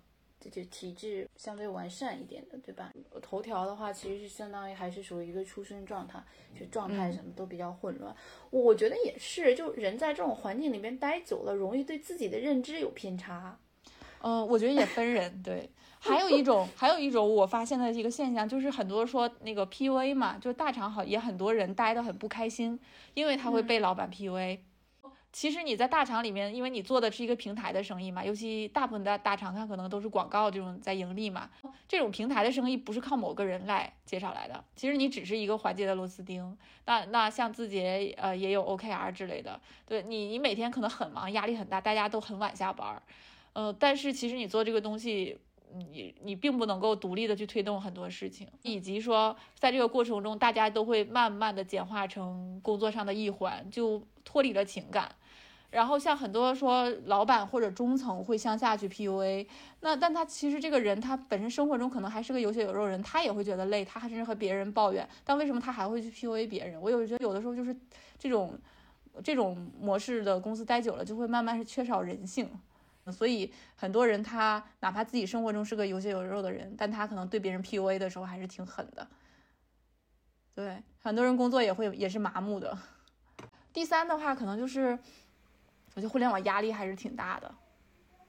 [0.50, 2.92] 就体制相对完善一点的，对吧？
[3.22, 6.24] 头条的话，其实是相当于还是属于一个出生状态，
[6.60, 8.16] 就状态什么都比较混乱。
[8.50, 13.58] 我觉得也是，就人在这种环境里面待久了，容易对自己的认知有偏差。
[14.22, 15.70] 嗯，我觉得也分人，对。
[16.04, 22.78] 还有一种，还有一种我发现的一个现象，就是很多说那个 PUA 嘛，就大厂好也很多人待得很不开心，
[23.14, 24.60] 因为他会被老板 PUA。
[25.34, 31.50] 其实你在大厂里面，因为你做的是一个平台的生意嘛，尤其大部分的大厂它可能都是广告这种在盈利嘛，
[31.88, 36.56] 这种平台的生意不是靠某个人来介绍来的，其实你只是一个环节的螺丝钉。
[36.86, 43.02] 那那像字节呃也有 OKR 之类的，对你你每天可能很忙，压力很大，大家都很晚下班，
[43.54, 45.36] 呃，但是其实你做这个东西，
[45.76, 55.10] 你你并不能够独立的去推动很多事情，以及说在这个过程中，大家都会慢慢的简化成工作上的一环，就脱离了情感。
[55.72, 59.48] 然后像很多说老板或者中层会向下去 PUA，
[59.80, 66.80] 那但他其实这个人他本身生活中可能还是个有血有肉人，他也会觉得累，他还甚至和别人抱怨，但为什么他还会去 PUA 别人？
[66.80, 67.76] 我有觉得有的时候就是
[68.20, 68.54] 这种
[69.24, 72.48] 这种模式的公司待久了，就会慢慢是缺少人性，
[73.12, 79.08] 所以很多人他哪怕自己生活中是个有血有肉的人，但他可能对别人 PUA 的时候还是挺狠的。
[80.54, 82.78] 对，很多人工作也会也是麻木的。
[83.72, 84.98] 第三的话，可能就是。
[85.96, 87.54] 我觉得互联网压力还是挺大的，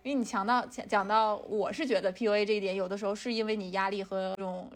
[0.02, 4.70] 因为你强到讲讲到，我是觉得 PUA 这一点，有的时候是因为你压力和这种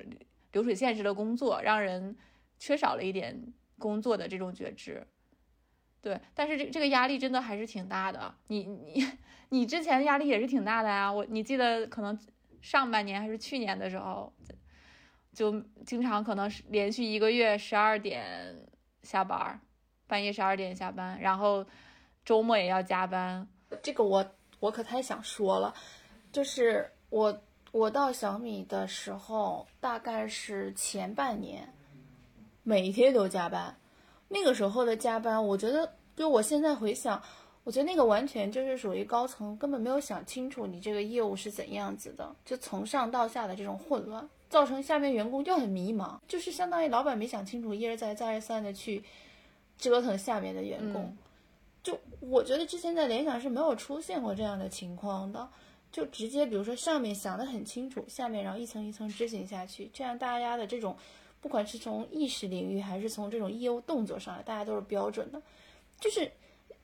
[0.53, 2.17] 流水线式的工作，让人
[2.59, 3.39] 缺少了一点
[3.79, 5.07] 工作的这种觉知。
[6.01, 8.35] 对，但是这这个压力真的还是挺大的。
[8.47, 9.07] 你你
[9.51, 12.19] 你之前压力也是挺大的呀，我你记得可能
[12.61, 14.33] 上半年还是去年的时候，
[15.33, 18.55] 就经常可能是连续一个月十二点
[19.03, 19.61] 下班，
[20.07, 21.65] 半夜十二点下班，然后。
[22.25, 23.49] 周末也要加班，
[23.83, 24.23] 这个我
[24.61, 25.73] 我可太想说了，
[26.31, 31.73] 就是我我到小米的时候，大概是前半年，
[32.65, 33.75] 每天都加班。
[34.29, 37.23] 那个时候的加班，我觉得就我现在回想，
[37.69, 49.05] 我觉得那个完全就是属于高层根本没有想清楚你这个业务是怎样子的，就从上到下的这种混乱，造成下面员工就很迷茫，就是相当于老板没想清楚，一而再再而三的去
[49.77, 51.15] 折腾下面的员工。
[51.83, 55.47] 就我觉得之前在联想是没有出现过这样的情况的，
[55.93, 60.97] 就直接比如说上面想得很清楚，下面然后一层一层执行下去，这样大家的这种
[61.43, 65.43] 不管是从意识领域还是从这种业务动作上来，大家都是标准的。
[66.01, 66.31] 就是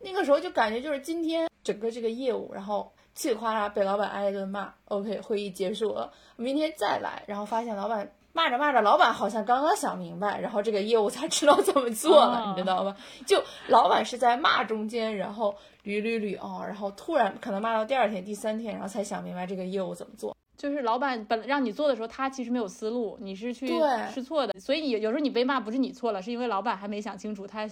[0.04, 12.94] 那个时候就感觉就是今天整个这个业务，然后嘁里哗啦被老板挨一顿骂，OK，会议结束了，明天再来，然后发现老板骂着骂着，老板好像刚刚想明白，然后这个业务才知道怎么做了，哦你知道吗？
[13.26, 20.36] 就老板是在骂中间，然后捋捋捋哦，然后突然可能骂到第二天、第三天，然后才想明白这个业务怎么做。
[20.56, 27.68] 就是老板本让你做的时候，他其实没有思路，你是去对试错的，所以有有时候你被骂不是你错了，是因为老板还没想清楚他，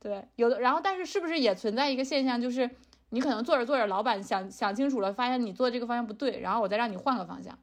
[0.00, 2.70] 对，有的，然后但是是不是也存在一个现象，就是
[3.10, 7.58] 你可能做着做着，老板想想清楚了，发现你做这个方向不对，然后我再让你换个方向，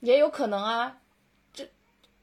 [0.00, 0.98] 也有可能啊，
[1.52, 1.68] 这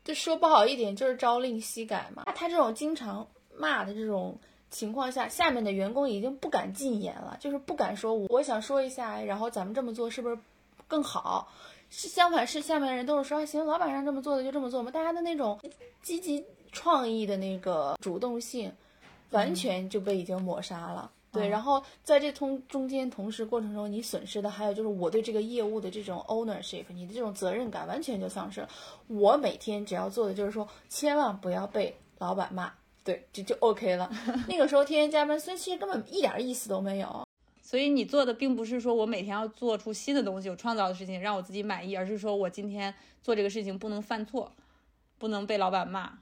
[0.03, 2.23] 这说不好一点就是朝令夕改嘛。
[2.35, 10.37] 他这种经常骂的这种情况下，下面的员工已经不敢进言了，就是不敢说我想说一下，然后咱们这么做是不是
[10.87, 11.51] 更好？
[11.89, 14.91] 是相反是下面的人都是说行，老板让这么做的就这么做嘛。
[14.91, 15.57] 大家的那种
[16.01, 16.45] 积极
[16.77, 18.71] 创意的那个主动性，
[19.31, 21.11] 完全就被已经抹杀了。
[21.31, 28.69] 对，嗯然后在这通中间同时过程中，你损失的还有就是我对这个业务的这种 ownership，你的这种责任感完全就丧失了。
[29.07, 32.71] 我每天只要做的就是说，千万不要被老板骂，
[33.03, 34.09] 对，这就 OK 了。
[34.47, 37.25] 那个时候天天加班，所以其实根本一点意思都没有。
[37.61, 44.49] 所以你做的并不是说我每天要做出新的东西，有创造的事情让我自己满意，而是说我今天做这个事情不能犯错，
[45.17, 46.17] 不能被老板骂。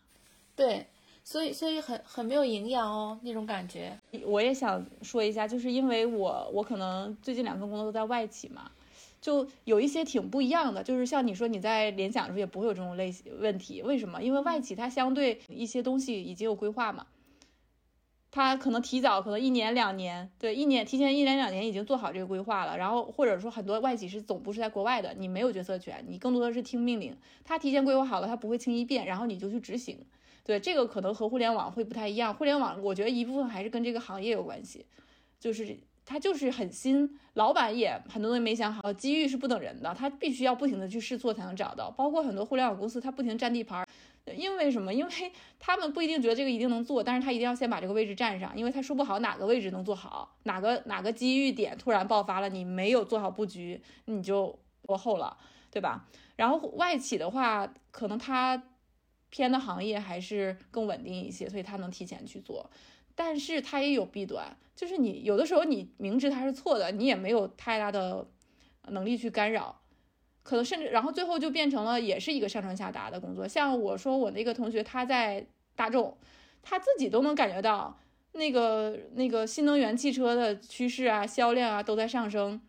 [0.55, 0.87] 对，
[1.23, 3.99] 所以所以很很没有营养哦，那种感觉。
[4.23, 8.71] 我也想说一下，就是因为我我可能最近两份工作都在外企嘛，
[9.19, 10.81] 就有一些挺不一样的。
[10.81, 14.23] 就是像你说你在联想的时候也不会有这种类型问题，为什么？
[14.23, 17.07] 因为外企它相对一些东西已经有规划嘛，
[18.31, 22.77] 它可能提早可能一年两年，对，一年提前一年两年已经做好这个规划了。
[22.77, 27.17] 然后或者说很多外企是总部是在国外的，你没有决策权，你更多的是听命令。
[27.43, 30.05] 它提前规划好了，它不会轻易变，然后你就去执行。
[30.45, 32.31] 对，这个可能和互联网会不太一样。
[32.31, 34.85] 互联网我觉得一部分还是跟这个行业有关系，
[35.39, 41.89] 就是它就是很新，老板也很多东西没想好，机遇是不等人的，他必须要不停的去试错才能找到。
[41.89, 43.87] 包括很多互联网公司，他不停占地盘儿，
[44.35, 44.93] 因为什么？
[44.93, 45.11] 因为
[45.59, 55.35] 他们不一定觉得这个一定能做，但是他一定要先把这个位置占上，因为他说不好哪个位置能做好，哪个哪个机遇点突然爆发了，你没有做好布局，你就落后了，
[55.71, 56.05] 对吧？
[56.35, 58.61] 然后外企的话，可能他
[59.35, 62.69] 偏的行业还是更稳定一些，所以他能提前去做。
[63.13, 68.25] 但是它也有弊端，就是你有的时候你明知它是错的，你也没有太大的
[68.87, 69.81] 能力去干扰，
[70.41, 73.45] 可能甚至然后最后就变成了也是一个上传下达的工作。
[73.45, 75.45] 像我说我那个同学他在
[75.75, 76.17] 大众，
[76.61, 77.99] 他自己都能感觉到
[78.31, 82.61] 那个那个新能源汽车的趋势啊、销量啊都在上升，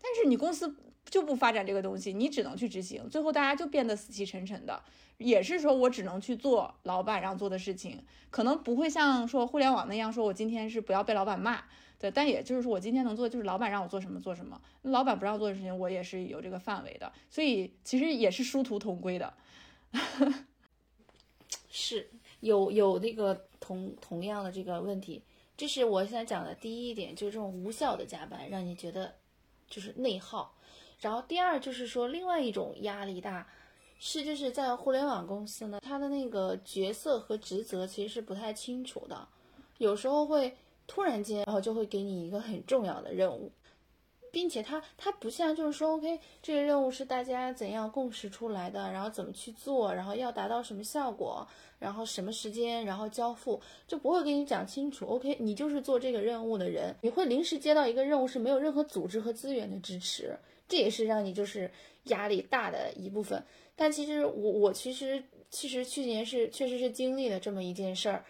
[0.00, 0.74] 但是你公司
[1.12, 4.82] 就不发展这个东西，你只能去执行，最后大家就变得死气沉沉的。
[5.18, 11.64] 也是说我只能去做老板让做的事情，可能不会像说互联网那样说，我今天是不要被老板骂，
[11.98, 19.34] 对，但也就是说我今天能做就是老板让我做什么做什么，老板不让做的事情我也是有这个范围的，所以其实也是殊途同归的。
[21.68, 22.08] 是
[22.40, 25.22] 有有那个同同样的这个问题，
[25.58, 29.14] 这是我现在讲的第一点，就是这种无效的加班，让你觉得
[29.68, 30.56] 就是内耗。
[31.02, 33.46] 然后第二就是说，另外一种压力大，
[33.98, 39.28] 是就是在互联网公司呢，它的那个角色和职责其实是不太清楚的，
[39.78, 43.52] 有时候会突然间，然后就会给你一个很重要的任务。
[44.30, 51.46] 并且它它不像就是说，OK，这个任务是大家怎样共识出来的，然后怎么去做，然后要达到什么效果，
[51.78, 55.04] 然后什么时间，然后交付，就不会给你讲清楚。
[55.04, 60.34] OK，你就是做这个任务的人，你会临时接到一个任务是没有任何组织和资源的支持，
[60.72, 61.70] 这也是让你就是
[62.04, 63.44] 压力大的一部分。
[63.76, 68.24] 但其实我我其实其实去年是确实是经历了这么一件事儿，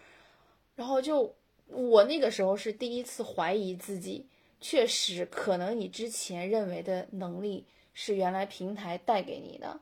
[0.74, 1.32] 然后就
[1.68, 4.26] 我那个时候是第一次怀疑自己。
[4.60, 9.78] 确实，可能你之前认为的能力是原来平台带给你的。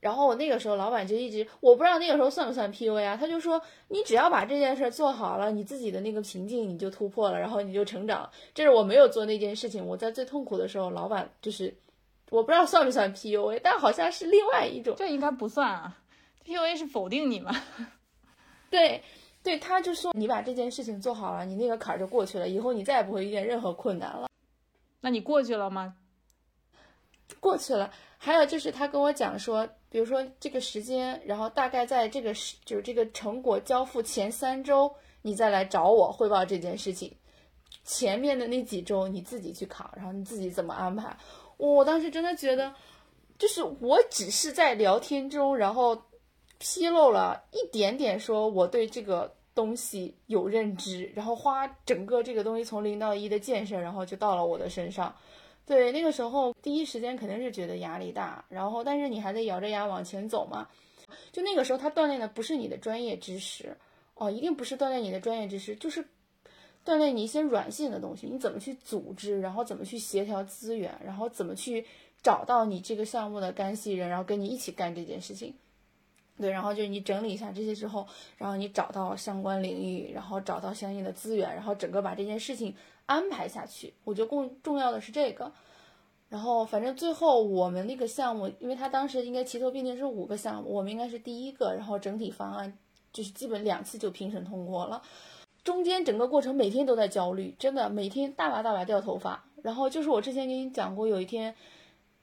[0.00, 3.16] 然后我那个时候，老板就一直，我不知道那个时候算不算 PUA 啊？
[3.16, 8.30] 他就说，你只要把这件事儿做好了，你自己的那个瓶颈你就突破了，然后你就成长。
[8.54, 11.74] 这是我没有做那件事情，我在最痛苦的时候，老板就是，
[12.30, 14.94] 我不知道算不算 PUA，但好像是另外一种。
[14.96, 15.98] 这应该不算啊
[16.44, 17.54] ，PUA 是否定你嘛？
[18.70, 19.02] 对。
[19.40, 24.28] 对，他就说你把这件事情做好了，你那个坎儿就过去了，以后你再也不会遇见任何困难了。
[25.00, 25.94] 那你过去了吗？
[27.40, 27.90] 过去了。
[28.18, 37.16] 还有就是他跟我讲说，比如说这个时间，然后大概在这个时就是这个成果交付前三周，你再来找我汇报这件事情。
[37.84, 41.16] 前面的那几周你自己去扛，然后你自己怎么安排。
[41.58, 42.74] 我当时真的觉得，
[43.38, 46.00] 就是我只是在聊天中，然后
[46.58, 55.14] 披露了一点点，说我对这个东西有认知，然后花整个这个东西从零到一的建设，然后就到了我的身上。
[55.66, 60.66] 对，那个时候第一时间肯定是觉得压力大，然后但是你还得咬着牙往前走嘛。
[61.32, 63.76] 就那个时候，他锻炼的不是你的专业知识
[64.14, 66.06] 哦，一定不是锻炼你的专业知识，就是
[66.88, 71.84] 锻炼你一些软性的东西，你怎么去组织，然后怎么去协调资源，然后怎么去
[72.22, 75.52] 找到你这个项目的干系人，然后跟你一起干这件事情。
[76.38, 78.06] 对，然后就是你整理一下这些之后，
[78.38, 82.74] 然后你找到相关领域，然后找到相应的资源，然后整个把这件事情
[83.04, 83.92] 安排下去。
[84.04, 85.52] 我觉得更重要的是这个。
[86.30, 92.72] 然后反正最后我们那个项目，因为他当时应该齐头并进是五个项目，我们应该是第一个，然后整体方案
[93.12, 95.02] 就是基本两次就评审通过了。
[95.68, 99.44] 中间整个过程每天都在焦虑，真的每天大把大把掉头发。
[99.62, 101.54] 然后就是我之前跟你讲过，有一天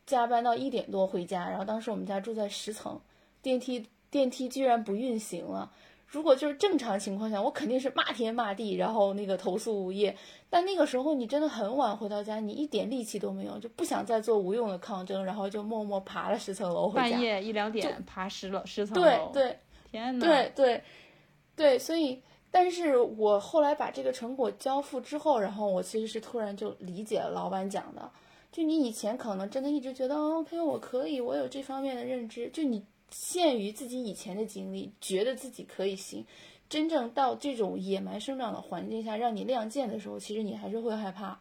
[0.03, 2.99] 加班到一点多回家，然后当时我们家住在十层，
[3.43, 5.71] 电梯电梯居然不运行了。
[6.07, 10.17] 如果就是正常情况下，我肯定是骂天骂地，然后那个投诉物业。
[10.49, 17.11] 但那个时候你真的很晚回到家，你一点力气都没有，就不想再做无用的抗争，然后就默默爬了十层楼回家。
[17.11, 19.59] 半夜一两点爬十楼十层楼，对对
[19.91, 20.83] 天呐，对对
[21.55, 22.19] 对，所以，
[22.55, 28.09] 但是我后来把这个成果交付之后，然后我其实是突然就理解了老板讲的，
[28.49, 36.25] 就你以前可能真的一直觉得、哦、OK 我可以，我有这方面的认知，就你限于自己以前的经历，觉得自己可以行。
[36.69, 41.37] 真正到这种野蛮生长的环境下，让你亮剑的时候，其实你还是会害怕。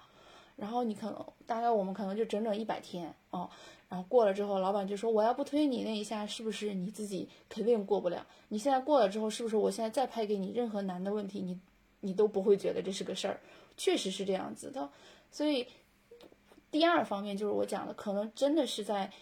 [0.57, 3.49] 然后你可能大概我们可能就整整一百天哦，
[3.95, 8.27] 然后过了之后，老板就说我要不推你那一下，是不是你自己肯定过不了？
[8.49, 11.57] 你现在过了之后，是不是我现在再拍给你任何难的问题，你
[12.01, 13.39] 你都不会觉得这是个事儿？
[13.77, 14.91] 确实是这样子的。
[15.31, 15.65] 所以
[16.73, 19.13] 第二方面就是我讲的，可能真的是在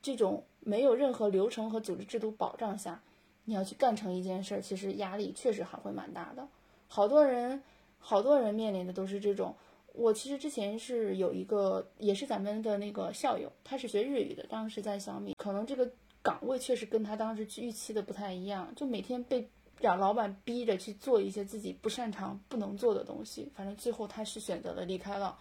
[0.00, 3.02] 这种没有任何流程和组织制度保障下。
[3.46, 6.46] 你要去干成一件事儿，其实压力确实还会蛮大的。
[6.86, 7.60] 好多人，
[7.98, 9.56] 好多人面临的都是这种。
[10.00, 15.86] 我其实之前是有一个，也是咱们的那个校友，他是学日语的，当时在小米，可能这个
[16.22, 19.46] 岗位确实跟他当时预期的不太一样，就每天被
[19.78, 23.52] 让老板逼着去做一些自己不擅长、不能做的东西。
[23.54, 25.36] 反正最后他是选择了离开了，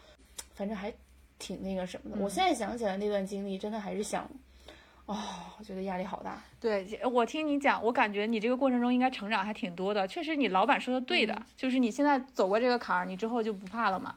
[0.53, 0.93] 反正还
[1.37, 2.21] 挺那个什么的。
[2.21, 4.29] 我现在想起来那段经历，真的还是想。
[5.05, 5.17] 哦，
[5.57, 6.43] 我觉得压力好大。
[6.59, 10.05] 对我听你讲，我感觉你这个过程中应该成长还挺多的。
[10.05, 14.13] 确实，你老板说的对的，就是你现在走过这个坎儿，你之后就不怕了嘛。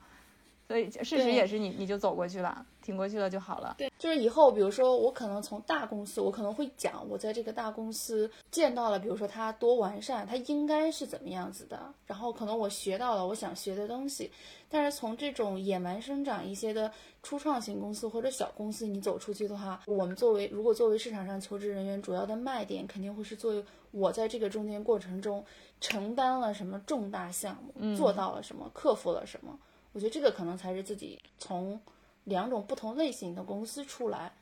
[0.72, 3.74] 所以事实也是你，你就走过去了，挺过去了就好了。
[3.76, 14.30] 对，就是以后，比如说我可能从大公司，我可能会讲我在这个大公司见到了，比如说它多完善，它应该是怎么样子的，然后可能我学到了我想学的东西。
[14.70, 16.90] 但是从这种野蛮生长一些的
[17.22, 25.44] 初创型公司或者小公司，你走出去的话，我们作为如果作为市场上求职人员，主要的卖点肯定会是作为我在这个中间过程中
[25.82, 29.58] 承担了什么重大项目，做到了什么，克服了什么。
[29.92, 31.80] 我觉得这个可能才是自己从
[32.24, 34.32] 两种不同类型的公司出来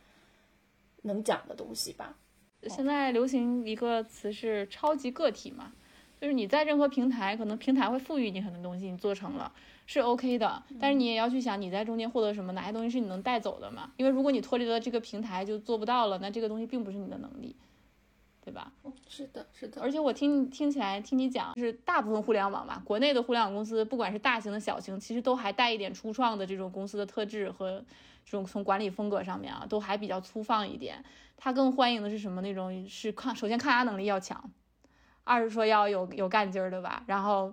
[1.03, 2.16] 能讲的东西吧。
[2.68, 5.72] 现在流行一个词是“超级个体”嘛，
[6.20, 9.51] 就是你在任何平台，可能平台会赋予你很多东西，你做成了
[9.86, 13.90] 是 OK 的，但是你也要去想你在中间获得什么，哪些东西是你能带走的嘛？
[13.96, 17.57] 因为如果你脱离了这个平台就做不到了，那这个东西并不是你的能力。
[18.51, 18.72] 对吧？
[19.09, 19.80] 是的，是的。
[19.80, 27.78] 而且我听听起来，听你讲，就是大部分互联网嘛，国内的互联网公司，不管是大型的、小型，其实都还带一点初创的这种公司的特质和
[28.24, 31.05] 这种从管理风格上面啊，都还比较粗放一点。
[31.36, 32.40] 他更欢迎的是什么？
[32.40, 34.51] 那种是抗，首先抗压能力要强，
[35.22, 37.05] 二是说要有有干劲儿，对吧？
[37.07, 37.53] 然后，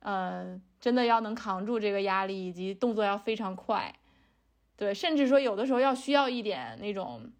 [0.00, 3.94] 呃，真的要能扛住这个压力，以及动作要非常快，
[4.76, 7.30] 对，甚至说有的时候要需要一点那种。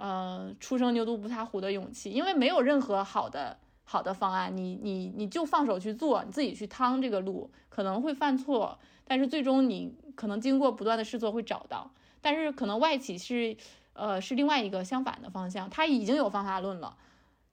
[0.00, 11.90] 呃，初生牛犊不怕虎的勇气，因为没有任何好的好的方案，你你你就放手去做，你自己去趟这个路，可能会犯错，但是最终你可能经过不断的试错会找到。
[12.22, 13.54] 但是可能外企是，
[13.92, 16.96] 呃，是另外一个相反的方向，他已经有方法论了，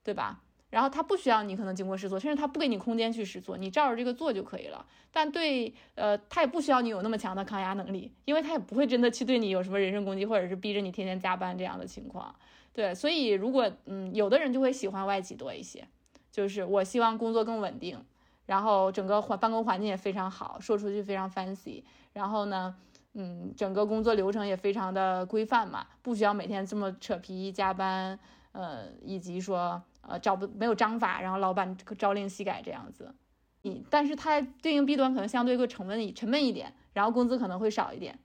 [0.02, 0.40] 对吧？
[0.70, 4.84] 然后他不需要你可能经过试错，甚至他不给你空间去试错，你照着这个做就可以了。
[5.10, 12.34] 但对，呃，他也不需要你有那么强的抗压能力，因为他也不会真的去对你有什么人身攻击，或者是逼着你天天加班这样的情况。
[12.74, 15.88] 对，所以如果，嗯，有的人就会喜欢外企多一些，
[16.30, 17.98] 就是我希望工作更稳定，
[18.44, 22.76] 然后整个环办公环境也非常好，说出去非常 fancy，然后呢，
[23.14, 28.18] 嗯，整个工作流程也非常的规范嘛，不需要每天这么扯皮加班，
[28.52, 29.82] 呃，以及说。
[30.08, 33.14] 呃，找不没有章法，然后老板朝令夕改这样子，
[33.62, 38.18] 你，但是它对应弊端可能相对会沉闷沉闷一点，然后工资可能会少一点，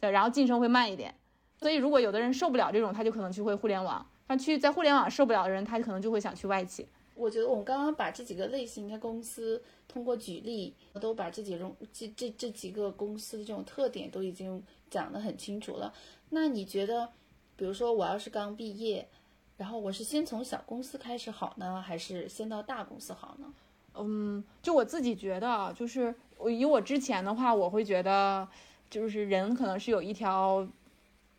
[0.00, 1.14] 对，然后晋升会慢一点。
[1.58, 4.04] 所以如果有的人受不了这种，他就可能去会互联网。
[4.28, 6.88] 他去在互联网受不了的人，他可能就会想去外企。
[7.14, 15.94] 我觉得我们刚刚把这几个类型的公司通过举例，都把这几种这这这几个公司的这种特点都已经讲得很清楚了。
[16.30, 17.08] 那你觉得，
[17.54, 19.08] 比如说我要是刚毕业，
[19.56, 23.46] 然后我是先从小公司开始好呢，还是先到大公司好呢？
[23.94, 28.46] 嗯，就我自己觉得啊，就是我以我之前的话，我会觉得，
[28.90, 30.66] 就是人可能是有一条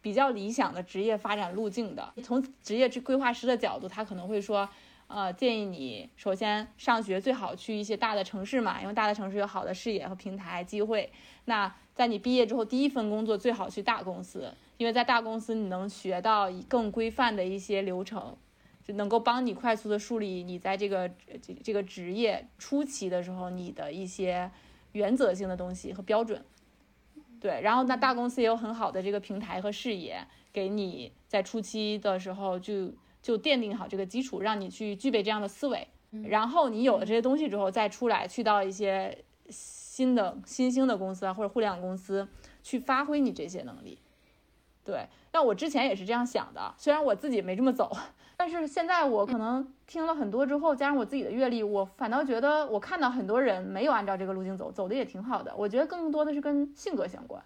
[0.01, 2.11] 比较理想的职业发展路径的。
[2.23, 4.67] 从职业规划师的角度，他可能会说，
[5.05, 11.11] 呃，建议你首先上学最好去一些大的城市嘛，因为大的城市有好的视野和平台机会。
[11.45, 18.35] 那在你毕业之后，第一份工作最好去大公司，因为在大公司你能学到更规范的一些流程。
[18.83, 21.09] 就能够帮你快速的树立你在这个
[21.41, 24.49] 这这个职业初期的时候你的一些
[24.93, 26.41] 原则性的东西和标准，
[27.37, 32.89] 对，然后那大公司也有很好的这个平台和视野，给你在初期的时候就
[33.21, 35.85] 就奠定好这个基础，让你去具备这样的思维，
[36.23, 42.25] 然后你有了这些东西之后再出来去到一些新的新兴的公司啊或者互联网公司
[42.63, 43.99] 去发挥你这些能力，
[44.87, 47.91] 对，但我之前也是这样想的，虽然我自己没这么走。
[48.37, 55.53] 但是现在我可能听了很多之后，加上我自己的阅历，我反倒觉得我看到很多人没有按照这个路径走，走的也挺好的。
[55.57, 57.43] 我觉得更多的是跟性格相关。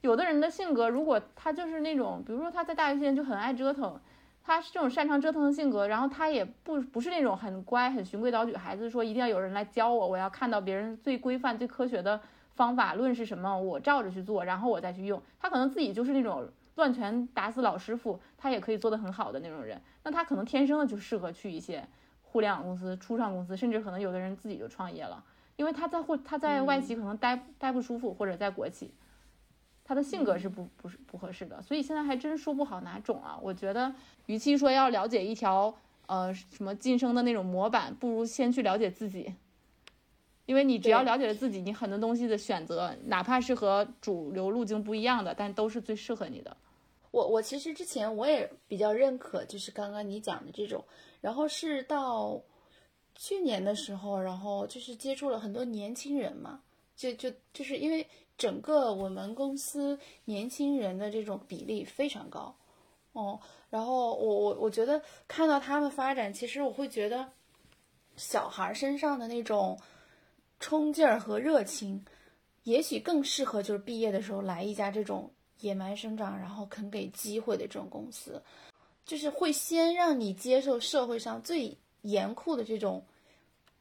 [0.00, 4.00] 有的人的性格，如果他就是那种，比如说他在大学期间就很爱折腾，
[4.42, 12.18] 他是这种擅长折腾的性格，然后他也不不是那种很乖、很循规蹈矩孩子，说一定要有人来教我，我要看到别人最规范、最科学的
[12.54, 15.20] 方法论是什么，我照着去做，然后我再去用。
[15.40, 16.48] 他可能自己就是那种。
[16.76, 21.86] 乱拳打死老师傅，他也可以做得很好的那种人，那他可能天生的就适合去一些
[22.22, 25.22] 互联网公司、初创公司，甚至可能有的人自己就创业了，
[25.56, 28.94] 因为他在或他在外企可能待待不舒服，或者在国企，
[29.84, 33.38] 他的性格是不不是不合适的，所以现在还真说不好哪种啊。
[33.42, 33.92] 我觉得，
[34.26, 35.74] 与其说要了解一条
[36.06, 39.34] 呃什么晋升的那种模板，不如先去了解自己，
[40.50, 46.56] 因为你只要了解了自己，你很多东西的选择，哪怕是和主流路径不一样的，但都是最适合你的。
[47.12, 50.84] 我我其实之前我也比较认可，就是刚刚你讲的这种，
[51.20, 52.42] 然后是到
[53.14, 56.60] 去年的时候，然后就是接触了很多年轻人嘛，
[56.96, 58.04] 就就就是因为
[58.36, 62.52] 整个我们公司年轻人的这种比例非常高，
[63.12, 63.38] 哦，
[63.70, 67.28] 然后我我我觉得看到他们发展，其实我会觉得
[68.16, 69.78] 小孩身上的那种
[70.60, 72.04] 冲劲儿和热情，
[72.62, 75.28] 也许更适合就是毕业的时候来一家这种。
[75.62, 78.42] 野蛮生长，然后肯给机会的这种公司，
[79.04, 83.04] 就是会先让你接受社会上最严酷的这种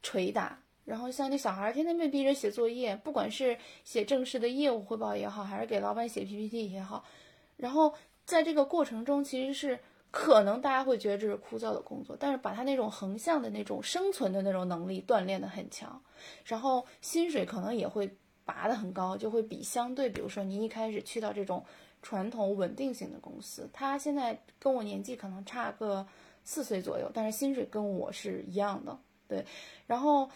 [0.03, 7.01] 捶打，然后像那小孩天天被逼着写作业，不管是写正式的业务汇报也好，还是给老板写 PPT 也好，
[7.55, 7.93] 然后
[8.25, 9.79] 在这个过程中，其实是
[10.11, 16.01] 可能大家会觉得这是枯燥的工作，但是把他那种横向的那种生存的那种能力锻炼的很强，
[16.45, 18.09] 然后薪水可能也会。
[18.45, 21.63] 拔得很高，就会比相对，比如说你一开始去到这种
[22.01, 26.03] 传统稳定型的公司，他现在跟我年纪可能差个
[26.43, 28.97] 四岁左右，但是薪水跟我是一样的，
[29.27, 29.45] 对。
[29.85, 30.27] 然后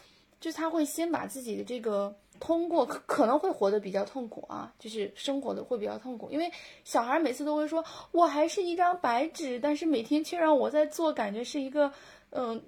[0.44, 6.52] 就是他会先把自己的这个通过可可能会活得比较痛苦啊，就是生活的会比较痛苦，因为
[6.84, 7.82] 小孩每次都会说，
[8.12, 11.90] 我还是一张白纸，但是每天却让我在做，感觉是一个。
[12.36, 12.60] 嗯，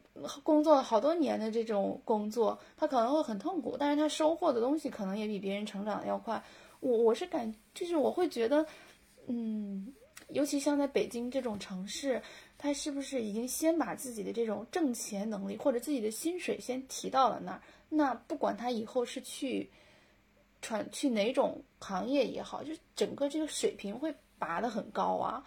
[0.43, 6.39] 工作了好多年的这种工作，他可能会很痛苦，但是他收获的东西可能也比别人成长的要快。
[6.81, 8.63] 我我是感，就是我会觉得，
[9.25, 9.91] 嗯，
[10.29, 12.21] 尤其像在北京这种城市，
[12.57, 17.61] 他是不是已经先把自己的这种挣钱能力或者自己的薪水先提到了那儿？
[17.89, 19.69] 那不管他以后是去
[20.61, 25.45] 传去哪种行业也好，就整个这个水平会拔得很高啊。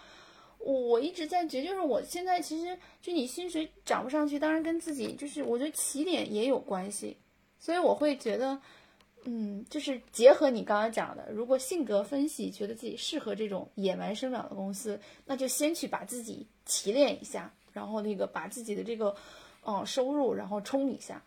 [0.58, 7.16] 我我一直在觉，就是我现在其实就你薪水涨不上去，当然跟自己就是我觉得起点也有关系，
[7.58, 8.60] 所以我会觉得，
[9.24, 19.14] 嗯，就是结合你刚刚讲的，如果性格分析觉得自己适合这种野蛮生长的公司，那就先去把自己提炼一下，然后那个把自己的这个，
[19.66, 21.22] 嗯，收入然后冲一下，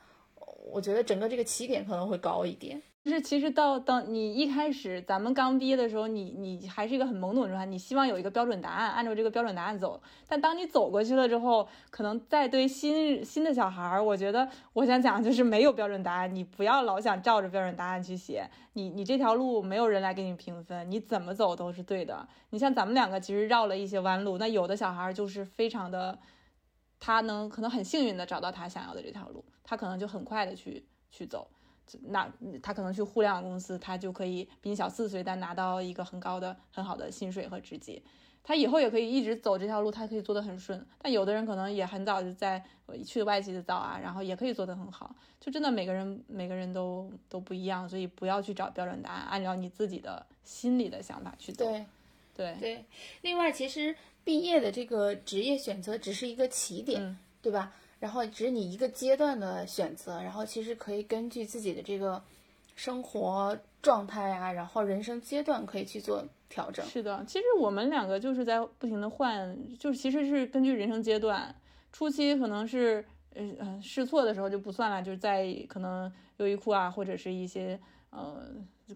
[0.71, 2.81] 我觉得整个这个起点可能会高一点。
[3.03, 9.99] 就是其实到当你一开始咱们刚毕业的时候，你你还是一个很懵懂的状态，你希望有一个标准答案，按照这个标准答案走。
[10.27, 18.47] 但当你走过去了之后，可能在对新新的小孩儿，我觉得我想讲就是没有标准答案，你不要老想照着标准答案去写。
[18.73, 22.27] 你你这条路没有人来给你评分，你怎么走都是对的。
[22.51, 26.19] 你像咱们两个其实绕了一些弯路，那有的小孩儿就是非常的，
[26.99, 31.49] 他能可能很幸运的找到他想要的这条路，他可能就很快的去去走。
[32.03, 32.31] 那
[32.61, 38.01] 他可能去互联网公司，他就可以比你小四岁，但拿到一个很高的、很好的薪水和职级。
[38.43, 40.83] 他以后也可以一直走这条路，他可以做得很顺。
[40.99, 42.63] 但有的人可能也很早就在
[43.05, 45.15] 去外企的早啊，然后也可以做得很好。
[45.39, 51.65] 就真的每个人每个人都都不一样，所以不要去找标准答案，按照你自己的心里的想法去走。
[51.65, 51.85] 对
[52.35, 52.85] 对对。
[53.21, 57.73] 另外，其实毕业的这个职业选择只是一个起点，嗯对吧？
[58.01, 62.19] 然后只是你一个阶段的选择，然后其实可以根据自己的这个
[62.75, 66.83] 生活状态啊，然后人生阶段可以去做调整。
[66.87, 71.55] 是的，其实我们两个就是在不停的换，就是其实是根据人生阶段，
[71.93, 77.79] 初期可能是呃呃试错的时候就不算了，就是在可能优衣库啊或者是一些
[78.09, 78.47] 呃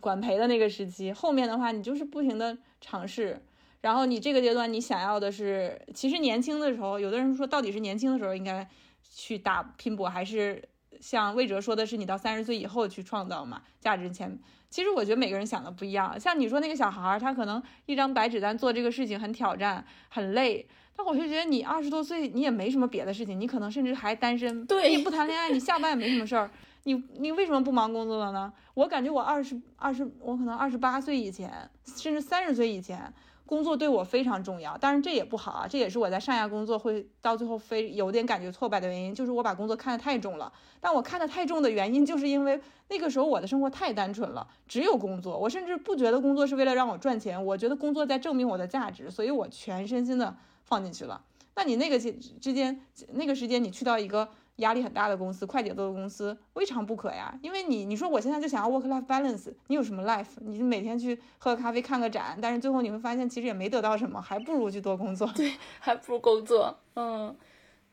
[0.01, 3.39] 管培的那个时期，后面的话你就是不停的尝试，
[3.81, 8.67] 然后你这个阶段你想要的是，其实年轻的时候，有的人说到底是年轻的时候应该
[9.09, 10.63] 去打拼搏，还是
[10.99, 14.39] 像魏哲说的是你到三十岁以后去创造嘛价值前。
[14.69, 26.51] 其实我觉得每个人想的不一样，像你说那个小孩儿，他可能一张白纸单做这个事情很挑战、很累，但我就觉得你二十多岁，你也没什么别的事情，你可能甚至还单身，对你不谈恋爱，你下班也没什么事儿，
[26.83, 28.51] 你你为什么不忙工作了呢？
[28.73, 33.13] 我感觉我二十二十，我可能二十八岁以前，甚至三十岁以前，
[33.45, 40.51] 工作对我非常重要，当然这也不好啊，这也是我在上下工作会到最后非有点感觉挫败的原因，就是我把工作看得太重了。
[40.79, 51.23] 但我看得太重的原因，就是因为那个时候我的生活太单纯了，只有工作，我甚至不觉得工作是为了让我赚钱，我觉得工作在证明我的价值，所以我全身心的放进去了。
[51.55, 52.81] 那你那个之之间
[53.13, 54.27] 那个时间，你去到一个
[54.57, 57.37] 压力很大的公司、快节奏的公司，未尝不可呀。
[57.41, 60.27] 因为你你说我现在就想要 work life balance，你有什么 life？
[60.41, 65.27] 你每天去喝个咖啡、看个展，但是最后你会发现其实也没得到什么，还不如去多工作。
[65.35, 66.77] 对， 还不如工作。
[66.95, 67.35] 嗯，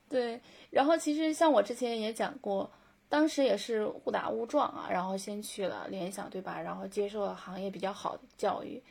[0.08, 0.40] 对。
[0.70, 2.70] 然后其实像我之前也讲过，
[3.08, 6.60] 当时也是误打误撞啊，然后先去了联想，对吧？
[6.60, 8.82] 然后接受了行业比较好的教育，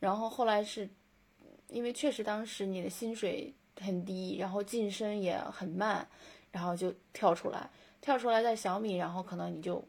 [0.00, 0.88] 然后后来是
[1.68, 6.08] 因为确实当时你的薪水很低，然后晋升也很慢，
[6.50, 7.68] 然后就跳出来，
[8.00, 9.82] 跳出来在小米，然后可能你就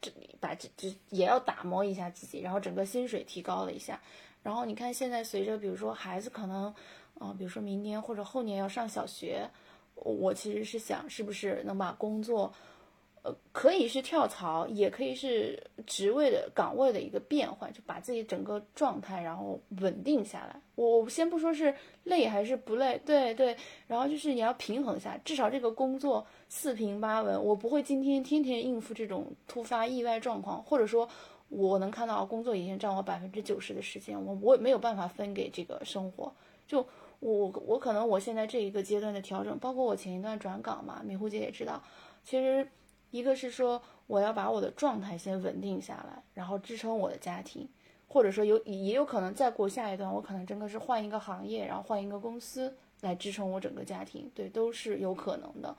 [0.00, 0.10] 这
[0.40, 4.00] 把这这也要打磨一下自己，然后整个薪水提高了一下。
[4.42, 6.66] 然后你看现在随着比如说孩子可能，
[7.18, 9.48] 啊、比如说明年或者后年要上小学，
[9.94, 12.52] 我其实是想是不是能把工作，
[13.24, 20.60] 呃，可以是跳槽，也可以是职位的岗位的一个变换，就把自己整个状态然后稳定下来。
[20.76, 23.56] 我先不说是累还是不累，对对，
[23.88, 31.08] 然后就是你要平衡一下，至少这个工作四平八稳，我不会今天天天应付这种突发意外状况，或者说。
[31.50, 36.32] 我能看到工作已经占我百分之九十的时间，我我也没有办法分给这个生活。
[36.66, 36.84] 就
[37.20, 41.80] 我我可能我现在这一个阶段的调整，包括我前一段转岗嘛，美虎姐也知道，
[42.24, 42.66] 其实
[43.14, 47.68] 一个是说我要把我的状态先稳定下来，然后支撑我的家庭，
[48.08, 55.76] 或者说有也有可能再过下一段，我可能真的是换一个行业，然后换一个公司来支撑我整个家庭，对，都是有可能的。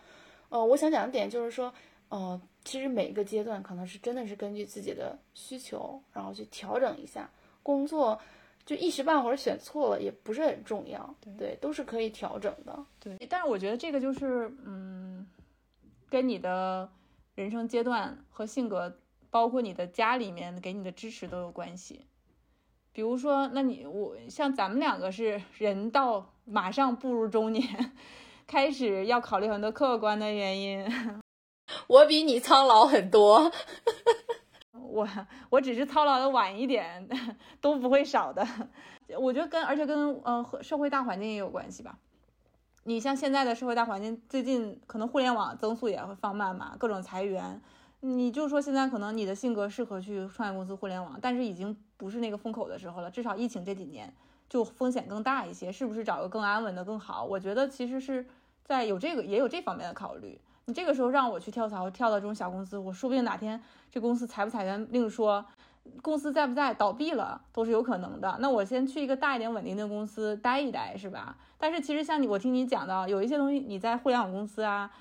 [0.47, 1.73] 呃，我想讲的点就是说，
[2.07, 7.29] 呃，其实每个阶段可能是真的是根据自己的需求，然后去调整一下
[7.61, 8.17] 工作，
[8.65, 12.79] 就一时半会儿选错了也不是很重要，对，都是可以调整的。
[12.97, 15.27] 对，但是我觉得这个就是，嗯，
[16.09, 16.89] 跟你的
[17.35, 18.97] 人生阶段和性格，
[19.29, 22.05] 包括你的家里面给你的支持都有关系。
[22.93, 27.91] 比如说，那你我像咱们两个是人到马上步入中年，
[28.47, 30.87] 开始要考虑很多客观的原因。
[31.87, 33.51] 我比你苍老很多，
[34.71, 35.05] 我
[35.49, 37.09] 我只是操劳的晚一点，
[37.59, 38.47] 都不会少的。
[39.19, 41.99] 我觉得跟而且跟呃社会大环境也有关系吧。
[42.87, 47.59] 你像现在的社会大环境，最近可能互联网增速也会放慢嘛，各种裁员。
[48.01, 53.09] 你就说现在可能你的性格适合去创业公司互联网，但是已经不是那个风口的时候了。
[53.09, 54.13] 至少疫情这几年
[54.47, 57.23] 就风险更大一些，是不是找个更安稳的更好？
[57.23, 58.23] 我觉得其实是
[58.63, 60.39] 在有这个也有这方面的考虑。
[60.65, 63.59] 你这个时候让我去跳槽，跳到这种小公司，我说不定哪天
[63.89, 65.43] 这公司裁不裁员另说，
[66.01, 68.37] 公司在不在倒闭了都是有可能的。
[68.39, 71.35] 那我先去一个大一点稳定的公司待一待，是吧？
[71.57, 74.91] 但是其实像你，我听你讲到有一些东西，你在互联网公司啊，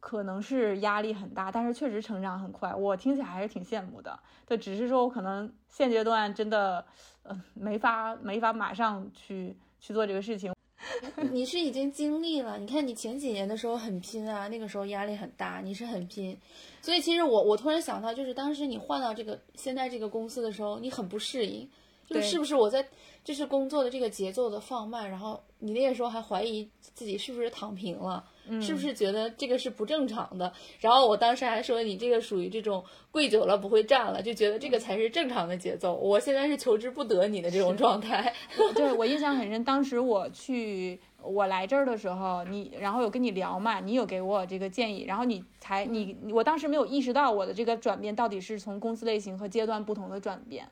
[0.00, 4.18] 可能是压力很大，但是确实成长很快，我听起来还是挺羡慕的。
[4.46, 6.84] 对，只是说我可能现阶段真的，
[7.24, 10.53] 呃，没法没法马上去去做这个事情。
[11.32, 16.36] 你是已经经历了，你看你前几年的时候很拼啊，那个时候压力很大，你是很拼，
[16.82, 21.68] 所以其实我我突然想到，就是当时你换到这个现在这个公司的时候，你很不适应，
[22.06, 22.86] 就是对是不是我在
[23.22, 28.22] 就是工作的这个节奏的放慢，然后你那个时候还怀疑自己是不是躺平了，
[28.60, 30.52] 是不是觉得这个是不正常的？
[30.80, 35.94] 然后我当时还说你这个属于这种跪久了不会站了，就觉得这个才是正常的节奏。
[35.94, 38.34] 我现在是求之不得你的这种状态。
[38.74, 50.68] 对我印象很深，当时我去我来这儿的时候，你然后有跟你聊嘛，你有给我这个建议，然后你才你我当时没有意识到我的这个转变到底是从公司类型和阶段不同的转变。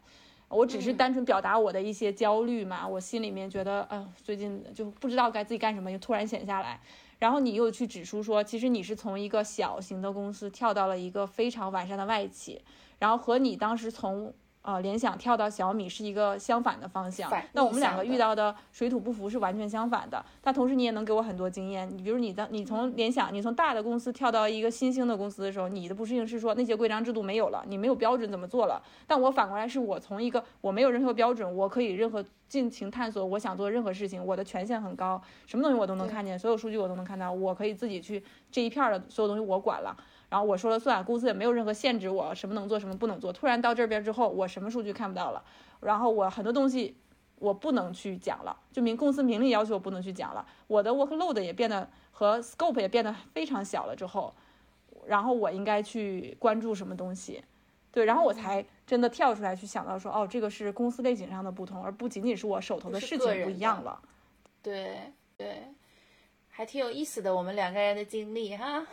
[0.53, 6.81] 我只是嗯单纯表达我的一些焦虑嘛，我心里面觉得，哎、呦，最近就不知道该自己干什么，又突然闲下来。
[7.19, 12.61] 然后你又去指出说，其实你是从一个小型的公司跳到了一个非常完善的外企，
[12.99, 17.31] 然后和你当时从呃联想跳到小米是一个相反的方向。
[17.53, 20.25] 那我们两个遇到的水土不服是完全相反的。
[20.41, 21.89] 但同时你也能给我很多经验。
[21.97, 28.83] 你比如你的你从联想，你从大的公司跳到一个新兴的公司的时候，你的不适应是说那些规章制度没有了，你没有标准怎么做了。
[29.07, 39.97] 但我反过来是我从一个我没有任何标准，我可以任何尽情探索我想做任何事情，我的权限很高，什么东西我都能看见，所有数据我都能看到，我可以自己去这一片儿的所有东西我管了。
[40.33, 43.30] 然后我说了算，公司也没有任何限制我什么能做什么不能做。
[43.30, 45.45] 突然到这边之后，我什么数据看不到了，
[45.80, 46.97] 然后我很多东西
[47.37, 54.33] 我不能去讲了，就明公司明令要求我不能去讲了，我的 workload 也变得和 scope 也变得非常小了之后，
[55.07, 57.45] 然后我应该去关注什么东西，
[57.91, 64.01] 对，然后我才真的跳出来去想到说，哦，这个是公司背景上的不同，而不仅仅是我手头的事情不一样了。
[64.62, 65.68] 对对，
[66.55, 68.87] 还挺有意思的，我们两个人的经历哈。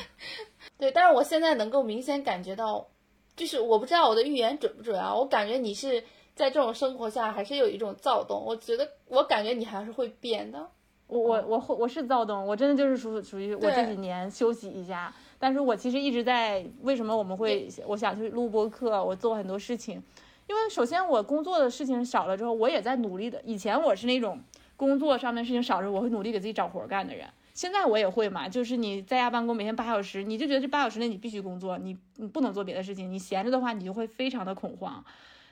[0.76, 2.86] 对，但是我现在能够明显感觉到，
[3.34, 10.68] 就是我不知道我的预言准不准啊，我感觉你是在这种生活下还是有一种躁动，我觉得我感觉你还是会变的。
[11.06, 20.00] 我我我会我是躁动，我真的就是属属于我这几年休息一下，但是我其实一直在为什么我们会我想去录播课，我做很多事情，
[20.46, 23.40] 因为首先我工作的事情少了之后，我也在努力的。
[23.44, 24.38] 以前我是那种
[24.80, 27.28] 工作上面事情少的时候，我会努力给自己找活儿干的人。
[27.52, 35.04] 现在我也会嘛，就是你在家办公，每天八小时，你就觉得这八小时内你必须工作，你你不能做别的事情，你闲着的话，你就会非常的恐慌。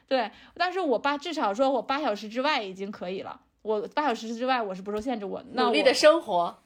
[0.07, 6.57] 对，但是我八至少说我八小时之外已经可以了，我八小时之外我是不受限制，我努力的生活，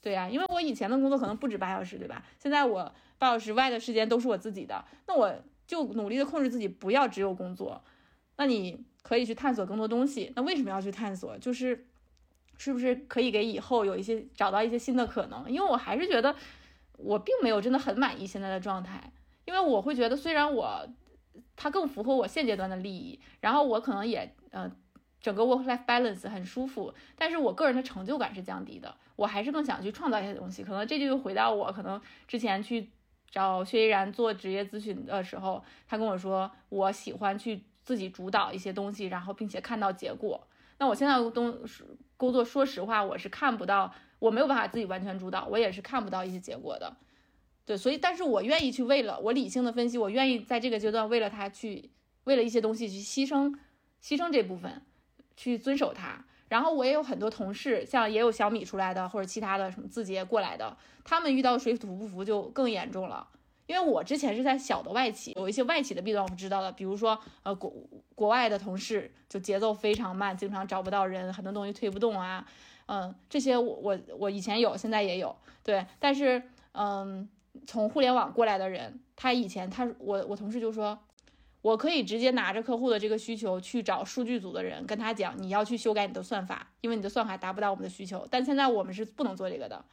[0.00, 2.24] 对呀、因为我以前的工作可能不止八小时，对吧？
[2.38, 5.30] 现在我八小时外的时间都是我自己的，那我
[5.66, 7.82] 就努力的控制自己，不要只有工作。
[8.36, 10.32] 那你可以去探索更多东西。
[10.36, 11.36] 那为什么要去探索？
[11.38, 11.86] 就是
[12.56, 15.50] 是不是可以给以后有一些找到一些新的可能？
[15.50, 16.34] 因为我还是觉得
[16.96, 19.12] 我并没有真的很满意现在的状态，
[19.44, 20.86] 因为我会觉得虽然我
[21.56, 24.70] 它更符合我现阶段的利益，然后我可能也呃
[25.20, 28.94] 整个 work life balance 很舒服，但是我个人的成就感是降低的。
[29.16, 30.64] 我还是更想去创造一些东西。
[30.64, 32.90] 可能这就回到我可能之前去
[33.30, 40.46] 找薛依然做职业咨询的时候，他跟我说，我喜欢去自己主导一些东西，然后并且看到结果。
[40.78, 41.58] 那我现在东
[42.16, 46.96] 工作，说实话，我是看不到，我没有办法自己完全主导，我也是看不到一些结果的。
[47.64, 51.90] 对，所以，但是我愿意去为了我理性的分析，我愿意在这个阶段为了他去，
[52.24, 53.54] 为了一些东西去牺牲，
[54.02, 54.82] 牺牲这部分，
[55.36, 56.24] 去遵守它。
[56.48, 63.28] 然后我也有很多同事，像也有小米出来的，或者其他的什么字节过来的，他们遇到水土不服就更严重了。
[63.66, 67.72] 因为我之前是在小的外企，有一些外企的弊端我们知道的，比如说呃国
[68.14, 72.46] 国外的同事就节奏非常慢，经常找不到人，很多东西推不动啊，
[72.86, 76.42] 嗯，这些我我我以前有，现在也有，对，但是
[76.72, 77.28] 嗯，
[77.66, 80.98] 从互联网过来的人，他以前他我我同事就说，
[81.60, 88.26] 我可以直接拿着客户的这个需求去找数据组的人，跟他讲你要去修改你的算法，因为你的算法达不到我们的需求。
[88.30, 89.84] 但现在我们是不能做这个的，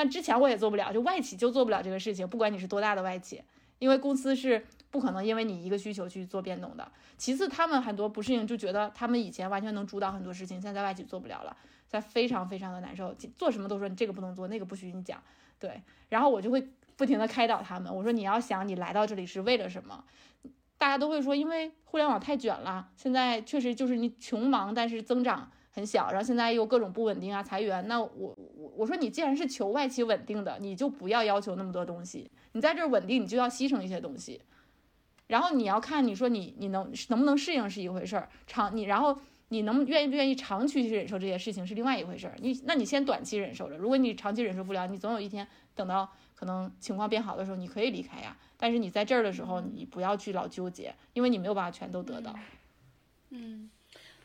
[0.00, 3.42] 但之前我也做不了，就外企就做不了这个事情，不管你是多大的外企，
[3.78, 6.90] 因为公司是不可能因为你一个需求去做变动的。
[7.18, 11.54] 其次，他们很多不适应，就觉得他们以前完全能主导很多事情，现在在外企做不了了，
[11.86, 15.22] 在非常非常的难受，做什么都说你这个不能做，那个不许你讲，
[15.58, 20.02] 对，然后我就会不停的开导他们，我说你要想你来到这里是为了什么。
[20.78, 27.86] 大家都会说，因为互联网太卷了，现在确实就是你穷忙，但是增长很小，然后现在又各种不稳定啊，裁员。
[27.86, 34.40] 那我我我说你既然是求外企稳定的，你就不要要求那么多东西，你在这儿稳定，你就要牺牲一些东西。
[35.28, 39.16] 然后你要看你说你你能能不能适应是一回事儿，长你然后
[39.48, 42.34] 你能愿意不愿意长期去忍受这些事情是另外一回事儿。
[42.40, 45.46] 你那你先短期忍受着，如果你长期忍受不了，你总有一天
[45.76, 48.36] 等到可能情况变好的时候，你可以离开呀。
[48.56, 52.34] 但是你在这儿的时候，你不要去老纠结，因为你没有办法全都得到。
[53.30, 53.70] 嗯，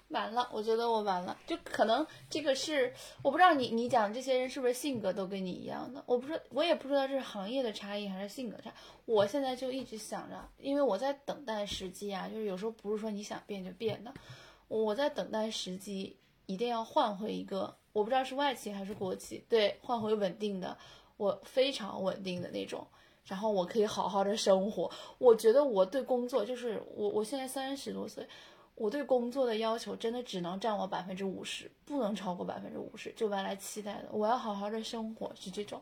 [0.09, 2.93] 完了，我觉得我完了，就可能这个是
[3.23, 8.71] 我不知道你你讲的这些人是不是性格都跟你一样的，我不知我也不知道这是行业的差异还是性格差。
[9.05, 14.13] 我现在就一直想着，因为我在等待时机啊，就是有时候不是说你想变就变的，
[14.67, 20.77] 我在等待时机，一定要换回一个，我不知道是外企还是国企，对，换回稳定的，
[21.17, 22.85] 我非常稳定的那种。
[23.25, 24.87] 然后我可以好好的生活。
[25.17, 28.23] 我觉得我对工作就是我，我现在三十多岁，
[28.75, 33.11] 我对工作的要求真的只能占我百分之五十，不能超过百分之五十。
[33.15, 35.81] 就原来期待的，我要好好的生活是这种。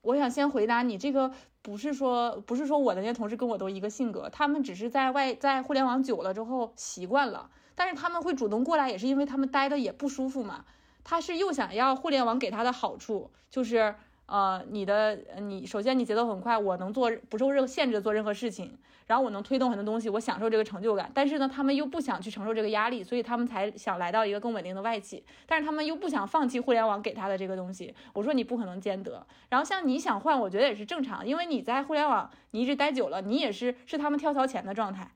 [0.00, 10.64] 我想先回答你这个，不是说不是说我的那些同事跟我都一个性格，他们只是在外在互联网久了之后习惯了，但是他们会主动过来，也是因为他们待的也不舒服嘛。
[11.02, 13.94] 他是又想要互联网给他的好处，就是。
[14.26, 21.10] 呃，你的你首先你节奏很快，我能做不受任限制做任何事情，然后我能推动很多东西，我享受这个成就感。
[21.12, 25.24] 但是呢，他们又不想去承受这个压力，所以他们才想来到一个更稳定的外企。
[25.46, 27.94] 但是他们又不想放弃互联网给他的这个东西。
[28.12, 29.26] 我说你不可能兼得。
[29.50, 35.10] 然后像你想换，我觉得也是正常，因为你在互联网你一直待久了，你也是是他们跳槽前的状态。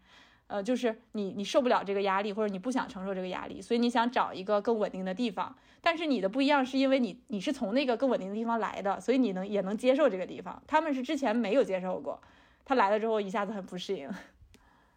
[0.49, 5.55] 呃，就是你你受不了这个压力，或者你不想承受这个压力，所以你想找一个更稳定的地方。
[5.83, 10.63] 但是你的不一样，是因为你你是从那个更稳定的地方来的，所以你能也能接受这个地方。
[10.67, 12.19] 他们是之前没有接受过，
[12.69, 14.07] 他来了之后一下子很不适应。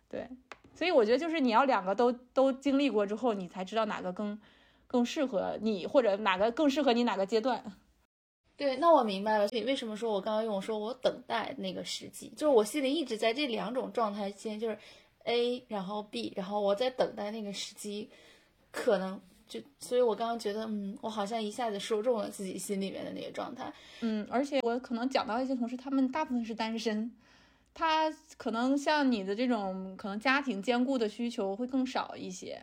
[0.09, 0.27] 对，
[0.75, 4.37] 所以我觉得就是你要两个都都经历过之后，你才知道哪个更
[4.85, 7.63] 更适合你，或者哪个更适合你哪个阶段。
[8.57, 9.47] 对，那我明白了。
[9.47, 14.77] 所以为什么说我刚刚用我说我等待那个时机，就是我心里一直在这两种状态间，就是。
[15.25, 18.09] A，然后 B，然后我在等待那个时机，
[18.71, 27.11] 可能就，所以我刚刚觉得，嗯，我好像一下子说中了自己心里面的那个状态，嗯，而且我可能讲到一些同事，他们大部分是单身，
[27.73, 32.61] 他可能像你的这种，可能家庭兼顾的需求会更少一些。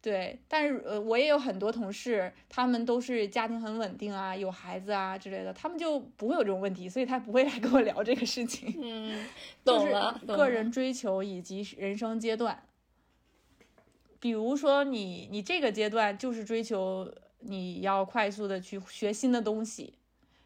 [0.00, 8.72] 对，但是呃，我也有很多同事，他们都是家庭很稳定啊，有孩子啊之类的，他们就不会有这种问题，所以他不会来跟我聊这个事情。
[8.80, 9.26] 嗯，
[9.64, 10.18] 懂了。
[10.24, 12.62] 个人追求以及人生阶段，
[14.20, 19.94] 比如说你，你这个阶段就是追求你要快速的去学新的东西。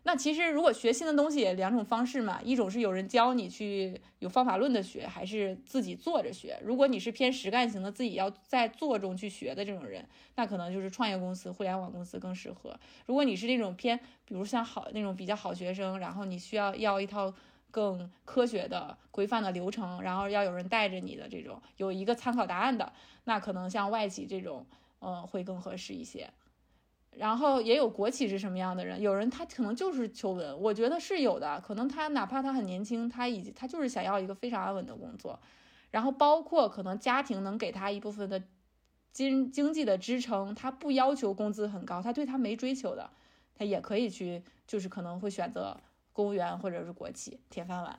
[0.05, 6.59] 那其实，如果学新的东西，两种方式嘛，一种是有人教你去有方法论的学，还是自己做着学。
[6.65, 12.77] 如果你是偏实干型的，自己要在做中去学的这种人，那可能就是创业公司、互联网公司更适合。
[13.07, 17.33] 如果你是那种偏，比如像好那种比较好学生，然后你需要要一套
[17.71, 22.93] 更科学的、规范的流程，然后要有人带着你的这种，有一个参考答案的，
[23.23, 24.67] 那可能像外企这种，
[25.01, 26.29] 嗯，会更合适一些。
[27.15, 28.99] 然后也有国企是什么样的人？
[29.01, 31.61] 有人他可能就是求稳，我觉得是有的。
[31.61, 35.39] 可能他哪怕他很年轻，他已经他就是想要一个非常安稳的工作。
[35.91, 38.43] 然后包括可能家庭能给他一部分的
[39.13, 43.11] 经经济的支撑，他不要求工资很高，他对他没追求的，
[43.55, 45.77] 他也可以去，就是可能会选择
[46.15, 47.99] 公务员或者是国企铁饭碗。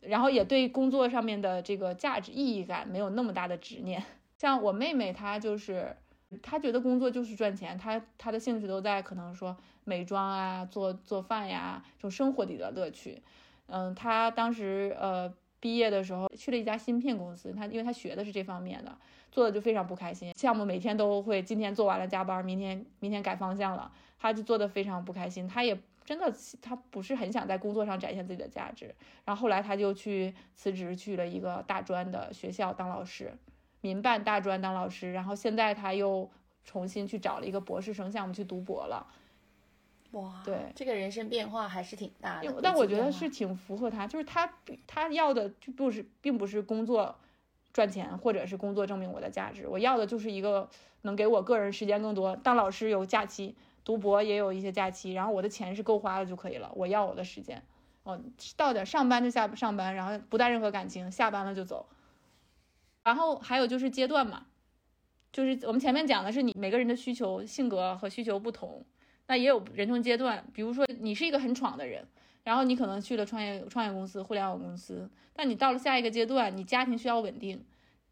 [0.00, 4.04] 然后也对工作上面的这个价值意义感没有那么大的执念。
[4.36, 5.96] 像我妹妹，她就是。
[6.42, 13.20] 他觉得工作就是赚钱，他他的兴趣都在可能说美妆啊、做做饭呀这种生活里的乐趣。
[13.66, 18.96] 嗯，他当时呃毕业的时候去了一家芯片公司，他因为他学的是这方面的，
[19.30, 20.32] 做的就非常不开心。
[20.34, 25.46] 项目每天都会今天做完了加班，明天明天改方向了，他就做的非常不开心。
[25.46, 28.94] 他也真的他不是很想在工作上展现自己的价值。
[29.24, 33.32] 然后后来他就去辞职去了一个大专的学校当老师。
[33.82, 36.30] 民办大专当老师，然后现在他又
[36.64, 39.06] 重新去找了一个博士生项目去读博了。
[40.12, 42.60] 哇，对，这个人生变化还是挺大的。
[42.62, 44.50] 但我觉得是挺符合他，就是他
[44.86, 47.16] 他要的就不是，并不是工作
[47.72, 49.66] 赚钱，或者是工作证明我的价值。
[49.66, 50.68] 我要的就是一个
[51.00, 52.36] 能给我个人时间更多。
[52.36, 56.70] 当老师有假期，读博也有一些假期，然后我的钱是够花了就可以了。
[56.74, 57.62] 我要我的时间，
[58.02, 58.20] 哦，
[58.54, 61.86] 到点上班就下上班，然后不带任何感情，下班了就走。
[63.02, 64.46] 然后还有就是阶段嘛，
[65.32, 68.84] 就是我们前面讲的是你每个人的需求、性格和需求不同，
[69.26, 70.44] 那也有人生阶段。
[70.52, 72.06] 比如说你是一个很闯的人，
[72.44, 77.64] 然后你可能去了创业创业公司、互联网公司，但你到了下一个阶段，你家庭需要稳定，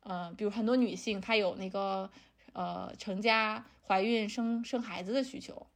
[0.02, 2.10] 呃，比如很多女性她有那个
[2.52, 5.66] 呃成家、怀孕、生生孩子的需求，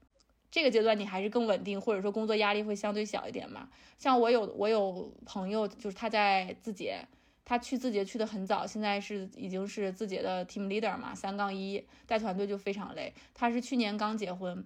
[0.51, 3.69] 这个阶段你还是更稳定，或者说工作压力会相对小一点嘛。
[3.97, 7.07] 像我有我有朋友，就是他在字节。
[7.45, 13.13] 他去字节去的很早，现在是已经是字节的 team leader 嘛，三杠一带团队就非常累。
[13.35, 14.65] 他是去年刚结婚，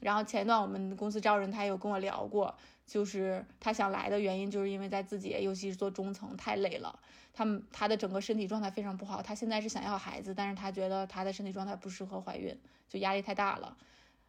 [0.00, 2.54] 然后前一段我们公司招人，他有跟我聊过，
[2.86, 6.96] 就是他想来的原因，就是因为在字节，尤其是做中层太累了，
[7.32, 9.20] 他们他的整个身体状态非常不好。
[9.20, 12.56] 他现在是想要孩子，但是他觉得他的身体状态不适合怀孕，
[12.88, 13.76] 就压力太大了。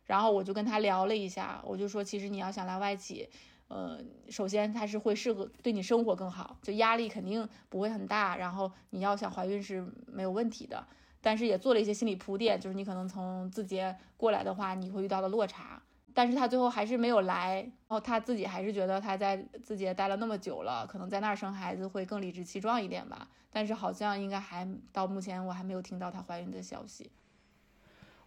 [0.06, 3.30] 然后我就跟他聊了一下，我就说，其实你要想来外企，
[3.70, 4.00] 呃，
[4.30, 8.36] 首先它是会适合对你生活更好，就压力肯定不会很大。
[8.36, 10.86] 然后你要想怀孕是没有问题的，
[11.22, 15.82] 但是也做了一些心理铺垫，就是你可能从字节过来的话，你会遇到的落差。
[16.12, 23.30] 但是他最后还是没有来，然后他自己还是觉得他在字节待了那么久了，可能在那儿生孩子会更理直气壮一点吧。
[23.52, 27.12] 但是好像应该还到目前我还没有听到她怀孕的消息。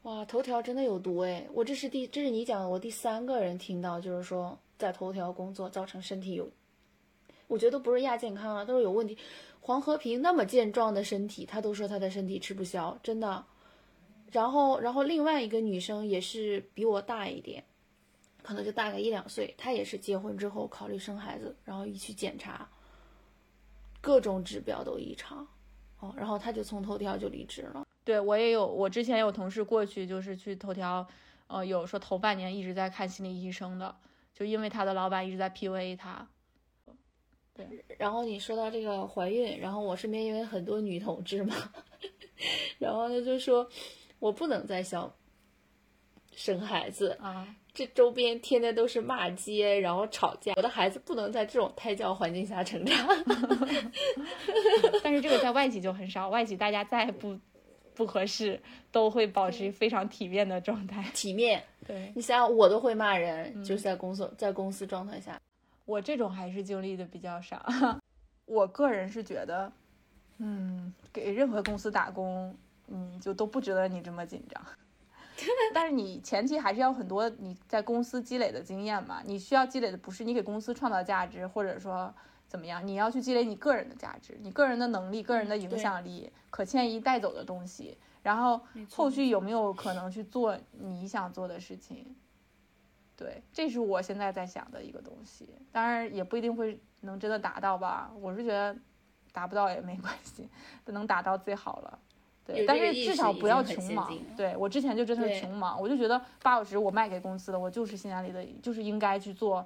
[0.03, 1.47] 哇，头条真的有毒哎！
[1.53, 6.51] 我这是第，这是你讲的，我第三个人听到，就是说在头条工作造成身体有，
[7.47, 9.17] 我觉得都不是亚健康了，都是有问题。
[9.61, 13.45] 黄和平那么健壮的身体，他都说他的身体吃不消，真的。
[14.33, 17.63] 然后，然后另外一个女生也是比我大一点，
[18.43, 22.69] 可能就大个一两岁，她也是结婚之后考虑生孩子，然后一去检查，
[24.01, 25.47] 各种指标都异常，
[26.01, 27.87] 哦，然后她就从头条就离职了。
[28.05, 31.07] 对我也有，我之前有同事过去就是去头条，
[31.47, 33.95] 呃，有说头半年一直在看心理医生的，
[34.35, 36.27] 就因为他的老板一直在 PUA 他。
[37.55, 37.67] 对
[37.99, 41.55] 然后你说到这个怀孕，然后我身边因为很多女同志嘛，
[42.79, 43.69] 然后他就说，
[44.19, 45.13] 我不能再想
[46.35, 52.97] 生孩子啊，这周边天天都是骂街，然后吵架，我的孩子不能在这种胎教环境下成长。
[55.05, 57.39] 但是这个在外企就很少，外企大家再不
[57.95, 61.03] 不合适，都会保持非常体面的状态。
[61.15, 65.41] 体面，对你想想，我都会骂人，就是在工作在公司状态下。
[65.85, 67.65] 我这种还是经历的比较少。
[68.47, 69.73] 我个人是觉得，
[70.39, 72.55] 嗯，给任何公司打工，
[72.89, 74.63] 嗯，就都不值得你这么紧张。
[75.75, 82.15] 但是你前期还是要很多你在公司积累的经验嘛，你需要积累的不是你给公司创造价值，或者说
[82.53, 92.15] 怎么样，你要去积累你个人的价值、你个人的能力、个人的影响力、可迁移带走的东西，然后后续有没有可能去做你想做的事情？
[93.17, 98.13] 对，这是我现在在想的一个东西，当然也不一定会能真的达到吧。
[98.21, 98.77] 我是觉得
[99.33, 100.47] 达不到也没关系，
[100.85, 101.99] 能达到最好了。
[102.45, 104.13] 对，但是至少不要穷忙。
[104.37, 109.65] 对我之前就真的是穷忙，我就觉得八小时我卖给公司的，我就是心安理得，就是应该去做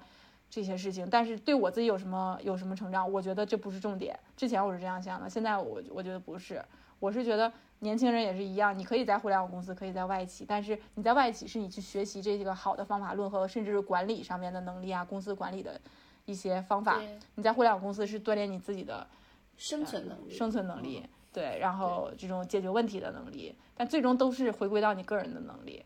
[0.56, 1.06] 这些事情。
[1.10, 4.18] 但是对我自己有什么有什么成长，我觉得这不是重点。
[4.34, 6.64] 之前我是这样想的，现在我我觉得不是，
[6.98, 7.52] 我是觉得。
[7.80, 15.78] 年轻人也是一样，你可以在互联网公司，可以在外企，但是你在外企是你去学习这个好的方法论和甚至是管理上面的能力啊，公司管理的
[16.24, 16.98] 一些方法。
[17.34, 19.06] 你在互联网公司是锻炼你自己的
[19.58, 25.84] 生存能力，生存能力，对，然后这种解决问题的能力，但最终都是回归到你个人的能力。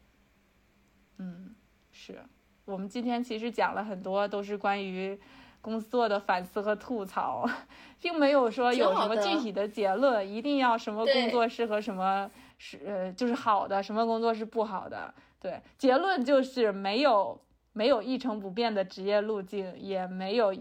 [1.18, 1.52] 嗯，
[1.90, 2.22] 是
[2.70, 5.18] 我们今天其实讲了很多，都是关于。
[5.62, 7.46] 工作的反思和吐槽，
[8.00, 15.12] 并没有说有什么具体的结论，一定要什么工作适合什么是呃就是好的，什么工作是不好的。
[15.38, 17.38] 对，结论就是没有
[17.74, 20.54] 没有一成不变的职业路径，也没有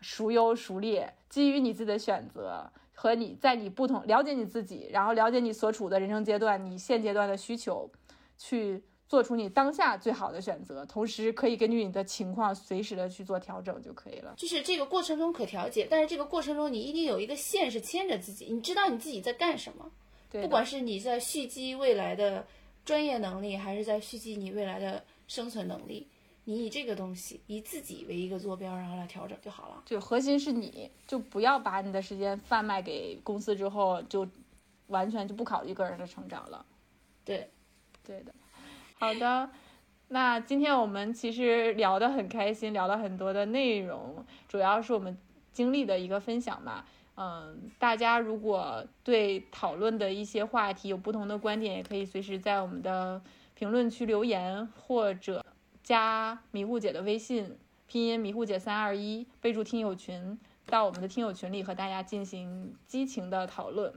[0.00, 7.90] 孰优孰劣，基于你自己的选择和你在你不同了解你自己，然后了解你所处的人生阶段，你现阶段的需求，
[8.38, 8.84] 去。
[9.12, 14.32] 做出你当下最好的选择，同时可以根据你的情况随时的去做调整就可以了。
[14.38, 19.92] 就是这个过程中可调节，但是这个过程中你一定有一个线是牵着自己，你知道你自己在干什么。
[20.30, 22.46] 对，不管是你在蓄积未来的
[22.86, 26.08] 专业能力，还是在蓄积你未来的生存能力，
[26.44, 29.82] 你以这个东西以自己为一个坐标，然后来调整就好了。
[29.84, 34.26] 就核心是你就不要把你的时间贩卖给公司之后，就
[34.86, 36.64] 完全就不考虑个人的成长了。
[37.26, 37.50] 对，
[38.02, 38.32] 对的。
[39.02, 39.50] 好的，
[40.10, 45.18] 那今天我们其实聊得很开心，聊了很多的内容，主要是我们
[45.50, 46.84] 经历的一个分享嘛。
[47.16, 53.20] 嗯，大家如果对讨论的一些话题有不同的观点，也可以随时在我们的
[53.54, 55.44] 评论区留言，或者
[55.82, 63.92] 加迷糊姐的微信，拼音迷糊姐三二一，备注听友群，到我们的听友群里和大家进行激情的讨论。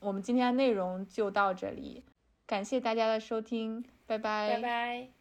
[0.00, 2.02] 我们今天的内容就到这里，
[2.46, 3.84] 感谢大家的收听。
[4.08, 5.17] 拜拜。